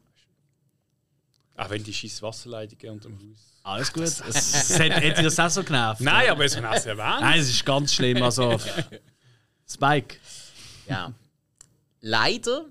[1.57, 3.59] Auch wenn die scheiß Wasserleitungen unter dem Haus.
[3.65, 4.05] Alles gut.
[4.05, 6.01] Es, es hat, hätte dir das auch so genervt?
[6.03, 7.21] Nein, aber es auch sehr erwähnt.
[7.21, 8.23] Nein, es ist ganz schlimm.
[8.23, 8.61] Also,
[9.69, 10.19] Spike.
[10.87, 11.13] Ja.
[12.01, 12.67] Leider,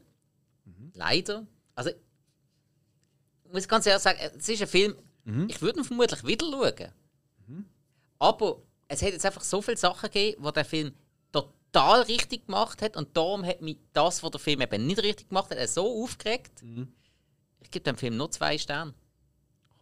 [0.94, 1.46] leider,
[1.76, 4.96] also ich muss ganz ehrlich sagen, es ist ein Film,
[5.48, 6.92] ich würde ihn vermutlich wieder schauen.
[8.18, 10.94] Aber es hat jetzt einfach so viele Sachen gegeben, wo der Film
[11.72, 15.30] total richtig gemacht hat und darum hat mich das, was der Film eben nicht richtig
[15.30, 16.64] gemacht hat, so aufgeregt.
[17.62, 18.94] Ich gebe dem Film nur zwei Sterne.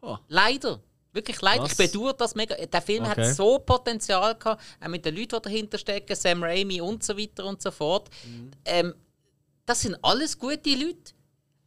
[0.01, 0.17] Oh.
[0.27, 0.81] Leider.
[1.13, 1.63] Wirklich leider.
[1.63, 1.71] Was?
[1.71, 2.55] Ich bedauere das mega.
[2.55, 3.21] Der Film Okay.
[3.27, 7.17] hat so Potenzial gehabt, auch mit den Leuten, die dahinter stecken, Sam Raimi und so
[7.17, 8.09] weiter und so fort.
[8.65, 8.93] Ähm,
[9.65, 11.13] das sind alles gute Leute.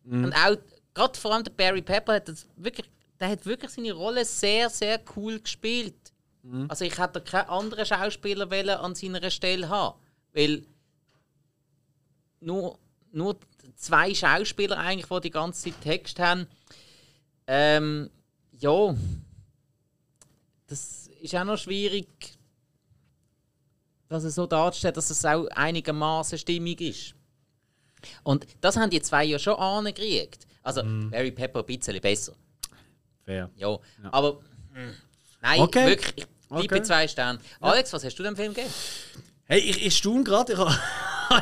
[0.04, 0.56] Und auch,
[0.94, 4.68] gerade vor allem der Barry Pepper, hat das wirklich, der hat wirklich seine Rolle sehr,
[4.70, 5.94] sehr cool gespielt.
[6.68, 9.98] Also ich hätte keinen anderen Schauspieler wollen an seiner Stelle haben.
[10.32, 10.64] Weil
[12.40, 12.78] nur,
[13.12, 13.38] nur
[13.76, 16.46] zwei Schauspieler eigentlich, die die ganze Zeit Text haben.
[17.46, 18.10] Ähm,
[18.52, 18.94] ja,
[20.66, 22.08] das ist auch noch schwierig,
[24.08, 27.14] dass es so darzustellen, dass es auch einigermaßen stimmig ist.
[28.22, 30.46] Und das haben die zwei ja schon angekriegt.
[30.62, 32.34] Also Mary Pepper ein bisschen besser.
[33.24, 33.50] Fair.
[33.56, 33.78] Ja,
[34.10, 34.34] aber
[34.72, 34.94] mm,
[35.42, 35.86] nein, Okay.
[35.86, 36.68] wirklich, ich bleibe Okay.
[36.68, 37.40] bei zwei Sternen.
[37.60, 38.72] Alex, was hast du dem Film gegeben?
[39.52, 40.72] Hey, ich, ich staune gerade, ich habe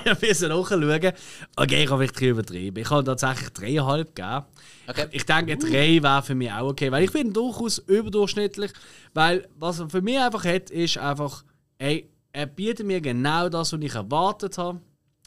[0.07, 1.13] ein bisschen nachschauen.
[1.57, 2.81] Okay, ich habe wirklich übertrieben.
[2.81, 4.47] Ich habe tatsächlich dreieinhalb gegeben.
[4.87, 5.09] Okay.
[5.11, 8.73] Ich denke, drei wäre für mich auch okay, weil ich bin durchaus überdurchschnittlich.
[9.13, 11.45] Weil was er für mich einfach hat, ist einfach,
[11.77, 14.81] ey, er bietet mir genau das, was ich erwartet habe.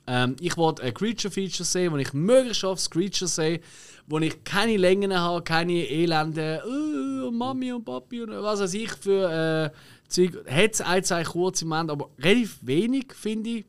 [0.08, 3.62] Ähm, ich wollte ein Creature Feature sehen, wo ich möglichst oft Creature sehe,
[4.08, 8.92] wo ich keine Längen habe, keine elende äh, Mami und Papi und was weiß ich
[8.94, 9.78] für äh,
[10.12, 10.46] Zeug.
[10.50, 13.66] Hat es ein, zwei kurze Momente, aber relativ wenig, finde ich.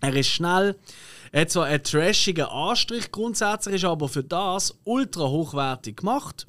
[0.00, 0.76] Er ist schnell.
[1.32, 6.46] Er hat so einen trashigen Anstrich grundsätzlich, ist aber für das ultra hochwertig gemacht.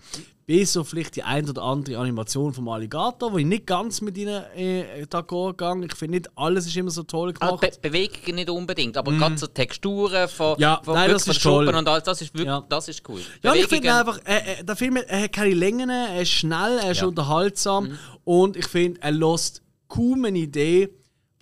[0.48, 4.18] Bis auf vielleicht die ein oder andere Animation vom Alligator, wo ich nicht ganz mit
[4.18, 5.84] ihnen äh, d'accord gegangen.
[5.84, 7.82] Ich finde nicht alles ist immer so toll Also gemacht.
[7.82, 10.62] Be Bewegungen nicht unbedingt, aber gerade so Texturen von, Mhm.
[10.62, 11.66] Ja, von, nein, das ist von toll.
[11.66, 12.66] Schuppen und alles, das ist wirklich Ja.
[12.70, 13.20] das ist cool.
[13.44, 16.80] Ja, ich finde einfach, äh, äh, der Film er hat keine Längen, er ist schnell,
[16.82, 17.04] er ist Ja.
[17.04, 17.10] Mhm.
[17.10, 20.88] unterhaltsam und ich finde, er lässt kaum eine Idee,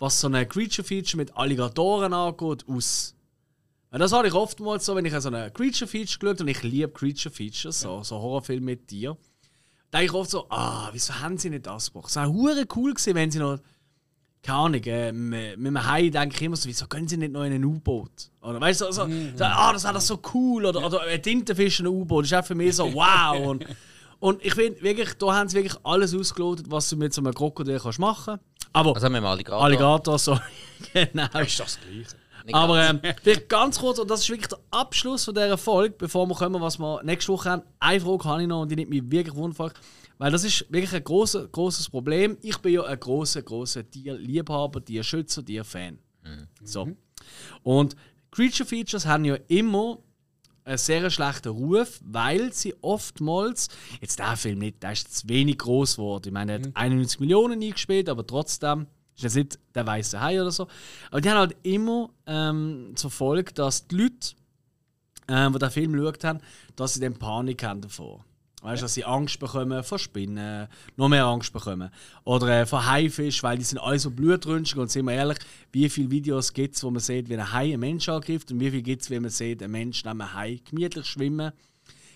[0.00, 3.14] was so ein Creature-Feature mit Alligatoren angeht, aus.
[3.96, 6.92] Und das habe ich oftmals so, wenn ich so eine Creature-Feature geschaut und ich liebe
[6.92, 9.16] Creature-Features, so, so Horrorfilme mit dir,
[9.90, 12.10] denke ich oft so, ah, wieso haben sie nicht das gemacht?
[12.10, 13.58] Es wäre hure cool gewesen, wenn sie noch
[14.42, 17.32] keine Ahnung, äh, mit mit einem Hai denke ich immer so, wieso gehen sie nicht
[17.32, 18.30] noch in ein U-Boot?
[18.42, 20.66] Oder weißt du, so, so, ah, das wäre doch so cool.
[20.66, 23.46] Oder, oder ein Tintenfisch in ein U-Boot, das ist auch für mich so, wow.
[23.46, 23.64] Und,
[24.20, 27.32] und ich finde wirklich, da haben sie wirklich alles ausgelotet, was du mit so einem
[27.32, 28.40] Krokodil kannst machen.
[28.74, 29.64] Aber Also mit dem Alligator.
[29.64, 30.38] Alligator, so,
[30.92, 31.40] genau.
[31.40, 32.25] Ist das Gleiche?
[32.52, 33.00] Aber ganz.
[33.02, 36.34] ähm, vielleicht ganz kurz, und das ist wirklich der Abschluss von dieser Folge, bevor wir
[36.34, 37.62] kommen, was wir nächste Woche haben.
[37.80, 39.72] Eine Frage habe ich noch und die nimmt mich wirklich wundervoll.
[40.18, 42.38] Weil das ist wirklich ein grosses, grosses Problem.
[42.40, 45.98] Ich bin ja ein großer, großer Tierliebhaber, Tierschützer, Tierfan.
[46.64, 46.88] So.
[47.62, 47.96] Und
[48.30, 49.98] Creature Features haben ja immer
[50.64, 53.68] einen sehr schlechten Ruf, weil sie oftmals,
[54.00, 56.24] jetzt der Film nicht, der ist jetzt wenig groß geworden.
[56.26, 58.86] Ich meine, er hat 91 Millionen eingespielt, aber trotzdem
[59.16, 60.68] ist jetzt nicht der weiße Hai oder so.
[61.10, 64.34] Aber die haben halt immer ähm, zur Folge, dass die Leute,
[65.28, 66.40] ähm, die den Film geschaut haben,
[66.76, 68.24] dass sie dann Panik haben davor.
[68.62, 71.90] Weißt du, dass sie Angst bekommen vor Spinnen, noch mehr Angst bekommen.
[72.24, 74.78] Oder äh, vor Haifisch, weil die sind alle so blutrünstig.
[74.78, 75.38] Und sind wir ehrlich,
[75.72, 78.60] wie viele Videos gibt es, wo man sieht, wie ein Hai einen Mensch angreift und
[78.60, 81.52] wie viel gibt es, wie man sieht, ein Mensch neben einem Hai gemütlich schwimmen.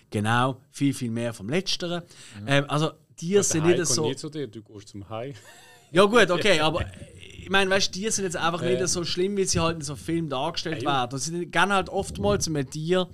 [0.09, 2.03] Genau, viel, viel mehr vom Letzteren.
[2.45, 4.09] Ähm, also, die sind Hai nicht kommt so.
[4.09, 5.33] nie zu dir, du gehst zum Hai.
[5.91, 6.85] Ja gut, okay, aber
[7.41, 9.81] ich meine, weißt du, die sind jetzt einfach nicht so schlimm, wie sie halt in
[9.81, 11.13] so Filmen dargestellt werden.
[11.13, 13.09] Und sie gehen halt oftmals mit dir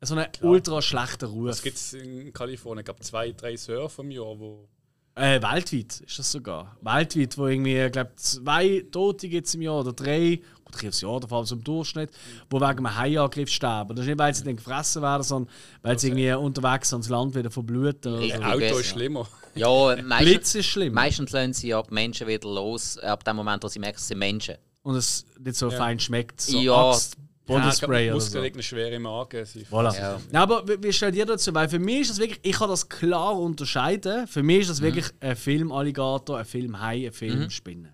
[0.00, 1.50] so einen ultra schlechten Ruf.
[1.50, 4.68] Es gibt in Kalifornien, ich glaube, zwei, drei Surfer im Jahr, wo.
[5.16, 6.76] Äh, weltweit ist das sogar.
[6.80, 10.40] Weltweit, wo irgendwie, ich glaube, zwei Tote gibt es im Jahr oder drei,
[10.82, 12.10] aufs Jahr, da vor so im Durchschnitt,
[12.50, 13.94] wo wegen einem Haiangriff sterben.
[13.96, 15.52] Das ist nicht, weil sie dann gefressen werden, sondern
[15.82, 18.20] weil sie irgendwie unterwegs ans Land wieder verbluten.
[18.22, 18.38] Ja.
[18.38, 18.42] so.
[18.44, 19.28] Auto ist schlimmer.
[19.54, 20.94] Ja, meistens, Blitz ist schlimm.
[20.94, 24.18] meistens lassen sie ab Menschen wieder los, ab dem Moment, wo sie merken, es sind
[24.18, 24.56] Menschen.
[24.82, 26.40] Und es nicht so fein schmeckt.
[26.40, 26.90] So Ja.
[26.90, 27.16] Axt,
[27.46, 28.26] Bodenspray ja, oder so.
[28.26, 29.44] Muskeln liegen schwer im Magen.
[29.44, 29.94] Sie Voilà.
[29.96, 30.18] Ja.
[30.32, 31.54] Ja, aber wie, wie stellt ihr dazu?
[31.54, 34.26] Weil für mich ist das wirklich, ich kann das klar unterscheiden.
[34.26, 34.70] Für mich ist Mhm.
[34.72, 37.92] das wirklich ein Film Alligator, ein Film Hai, ein Film Spinne.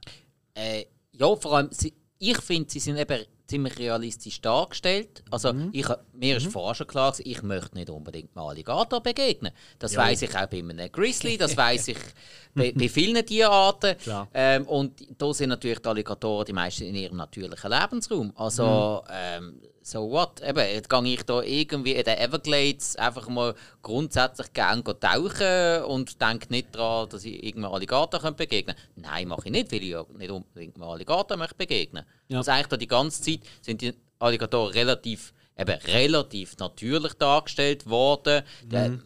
[0.55, 5.25] Äh, ja, vor allem, sie, ich finde, sie sind eben ziemlich realistisch dargestellt.
[5.31, 9.53] Also, ich, mir ist vorher schon klar, ich möchte nicht unbedingt einem Alligator begegnen.
[9.79, 11.99] Das weiß ich auch bei einem Grizzly, das weiß ich
[12.55, 13.97] bei, bei vielen Tierarten.
[14.35, 18.33] Ähm, und da sind natürlich die Alligatoren die meisten in ihrem natürlichen Lebensraum.
[18.37, 20.41] Also, ähm, so what?
[20.43, 26.21] Eben, jetzt gehe ich da irgendwie in den Everglades einfach mal grundsätzlich gerne tauchen und
[26.21, 28.91] denke nicht daran, dass ich irgendeinem Alligator begegnen könnte.
[29.09, 32.39] Nein, mache ich nicht, weil ich ja nicht unbedingt einem Alligator möchte begegnen Ja.
[32.39, 38.43] Also eigentlich da die ganze Zeit sind die Alligatoren relativ, eben relativ natürlich dargestellt worden.
[38.65, 38.99] Der-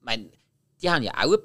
[0.00, 0.30] mein,
[0.80, 1.36] die haben ja auch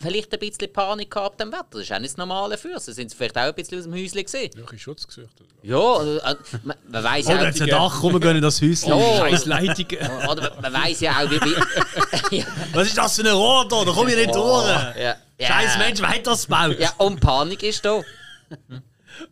[0.00, 1.66] vielleicht ein bisschen Panik gehabt am Wetter.
[1.72, 2.92] Das ist auch nicht das normale für sie.
[2.92, 4.50] Sind sie vielleicht auch ein bisschen aus dem Häuschen gesehen.
[4.56, 5.30] Welche Schutz gesucht.
[5.62, 6.34] Ja, also, äh,
[6.64, 7.44] man, man weiß ja auch...
[7.44, 8.88] ein Dach, komm, wir gehen in das Häuschen.
[8.88, 9.18] Ja.
[9.18, 10.10] Scheiß Leitungen.
[10.28, 11.40] Oder man, man weiß ja auch, wie...
[11.40, 13.84] wie ja, Was ist das für ein Rohr da?
[13.84, 14.68] Da komm ich nicht durch.
[14.68, 15.16] ja, ja.
[15.46, 16.76] Scheiß Mensch, wer hat das gebaut?
[16.80, 18.02] Ja, und Panik ist da.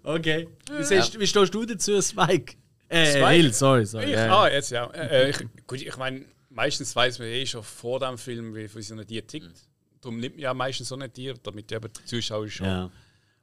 [0.05, 0.49] Okay.
[0.71, 2.55] Wie, siehst, wie stehst du dazu, Spike?
[2.89, 3.29] Äh, Spike?
[3.29, 4.05] Hill, sorry, sorry.
[4.07, 4.43] Ich, Ja, ja.
[4.43, 4.87] Ah, jetzt ja.
[4.87, 6.25] Äh, äh, ich, gut, ich meine,
[6.59, 9.69] meistens weiß man eh schon vor dem Film, wie, so ein Tier tickt.
[10.01, 12.67] Darum nimmt man ja meistens so ein Tier, damit eben die Zuschauer schon.
[12.67, 12.91] Ja.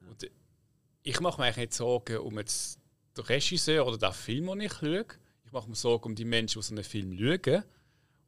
[0.10, 0.30] Und
[1.04, 2.78] ich mache mir eigentlich nicht Sorgen um jetzt
[3.18, 5.06] den Regisseur oder den Film, den ich schaue.
[5.46, 7.64] Ich mache mir Sorgen um die Menschen, die so einen Film schauen.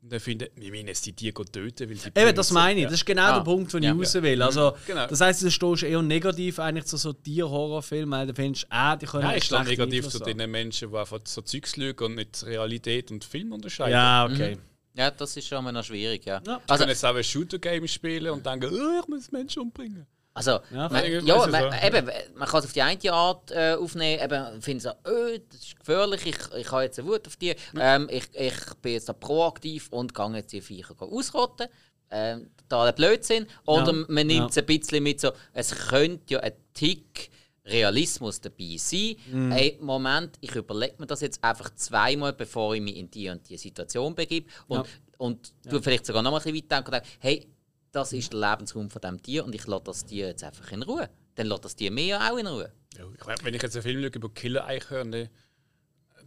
[0.04, 2.86] Und dann finden, wir wollen jetzt die Tiere töten, weil sie Eben, das meine ich.
[2.86, 3.38] Das ist genau Ah.
[3.40, 3.92] der Punkt, den Ja.
[3.94, 4.42] ich raus will.
[4.42, 5.08] Also, Genau.
[5.08, 9.06] Das heisst, du stehst eher negativ eigentlich zu so Tier-Horrorfilmen, weil du findest, ah, die
[9.08, 12.46] können Nein, ich stehe negativ zu den Menschen, die einfach so Zeugs schauen und nicht
[12.46, 13.92] Realität und Film unterscheiden.
[13.94, 14.58] Ja, okay.
[14.98, 16.42] Ja, das ist schon mal noch schwierig, ja.
[16.46, 16.58] Ja.
[16.66, 20.08] Ich Also, kann jetzt auch ein Shooter-Game spielen und denken, oh, ich muss Menschen umbringen.
[20.34, 21.88] Also, Ja, man, ja, man, so.
[21.88, 25.60] eben, man kann es auf die eine Art äh, aufnehmen, eben, finde so, oh, das
[25.62, 29.10] ist gefährlich, ich, ich habe jetzt eine Wut auf die, ähm, ich, ich bin jetzt
[29.10, 31.68] da proaktiv und gehe jetzt die Viecher ausrotten.
[32.10, 33.48] Ähm, totaler Blödsinn.
[33.66, 34.62] Oder Ja, man nimmt es ja.
[34.62, 37.30] ein bisschen mit so, es könnte ja ein Tick
[37.68, 39.16] Realismus dabei sein.
[39.32, 39.52] Mhm.
[39.52, 43.48] Hey, Moment, ich überlege mir das jetzt einfach zweimal, bevor ich mich in die und
[43.50, 44.50] die Situation begebe.
[44.68, 44.86] Und, Ja.
[45.18, 47.48] und du vielleicht sogar noch mal ein bisschen weit denken und denken, hey,
[47.92, 50.84] das ist der Lebensraum von diesem Tier und ich lasse das Tier jetzt einfach in
[50.84, 51.10] Ruhe.
[51.36, 52.72] Dann lässt das Tier mir ja auch in Ruhe.
[52.98, 55.30] Ja, ich mein, wenn ich jetzt einen Film schaue über Killer-Eichhörnchen,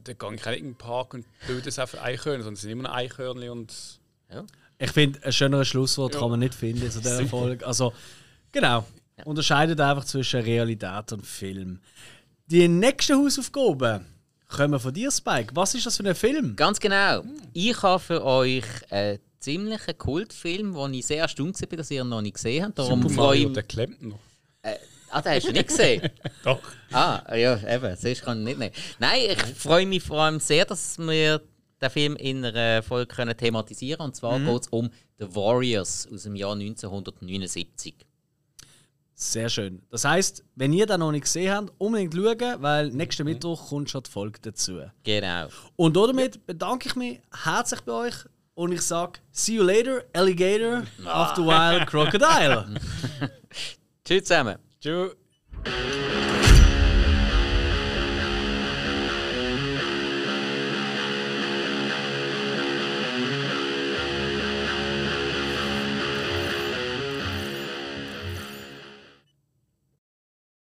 [0.03, 2.70] dann gehe ich nicht in den Park und töte es einfach Eichhörnchen, sondern es sind
[2.70, 4.01] immer noch Eichhörnchen und...
[4.78, 7.66] Ich finde, ein schöneres Schlusswort kann man nicht finden in so dieser Folge.
[7.66, 7.93] Also,
[8.53, 8.86] genau.
[9.25, 11.81] Unterscheidet einfach zwischen Realität und Film.
[12.47, 14.07] Die nächsten Hausaufgaben
[14.49, 15.55] kommen von dir, Spike.
[15.55, 16.57] Was ist das für ein Film?
[16.57, 17.23] Ganz genau.
[17.53, 22.09] Ich habe für euch einen ziemlichen Kultfilm, wo ich sehr erstaunt war, dass ihr ihn
[22.09, 22.79] noch nicht gesehen habt.
[22.79, 24.18] Darum Super freue Mario, ich der klemmt noch.
[25.12, 26.09] Ah, den hast du nicht gesehen?
[26.45, 26.61] Doch.
[26.93, 28.73] Ah, ja, eben, sonst kann ich nicht nehmen.
[29.01, 31.43] Nein, ich freue mich vor allem sehr, dass wir
[31.83, 34.11] den Film in einer Folge können thematisieren können.
[34.11, 37.95] Und zwar geht es um The Warriors aus dem Jahr 1979.
[39.23, 39.83] Sehr schön.
[39.91, 43.91] Das heißt, wenn ihr den noch nicht gesehen habt, unbedingt schauen, weil nächsten Mittwoch kommt
[43.91, 44.81] schon die Folge dazu.
[45.05, 45.49] Genau.
[45.77, 48.14] Und damit bedanke ich mich herzlich bei euch
[48.55, 52.81] und ich sage, see you later, Alligator, after a while, Crocodile.
[54.03, 54.57] Tschüss zusammen.
[54.81, 55.14] Tschüss.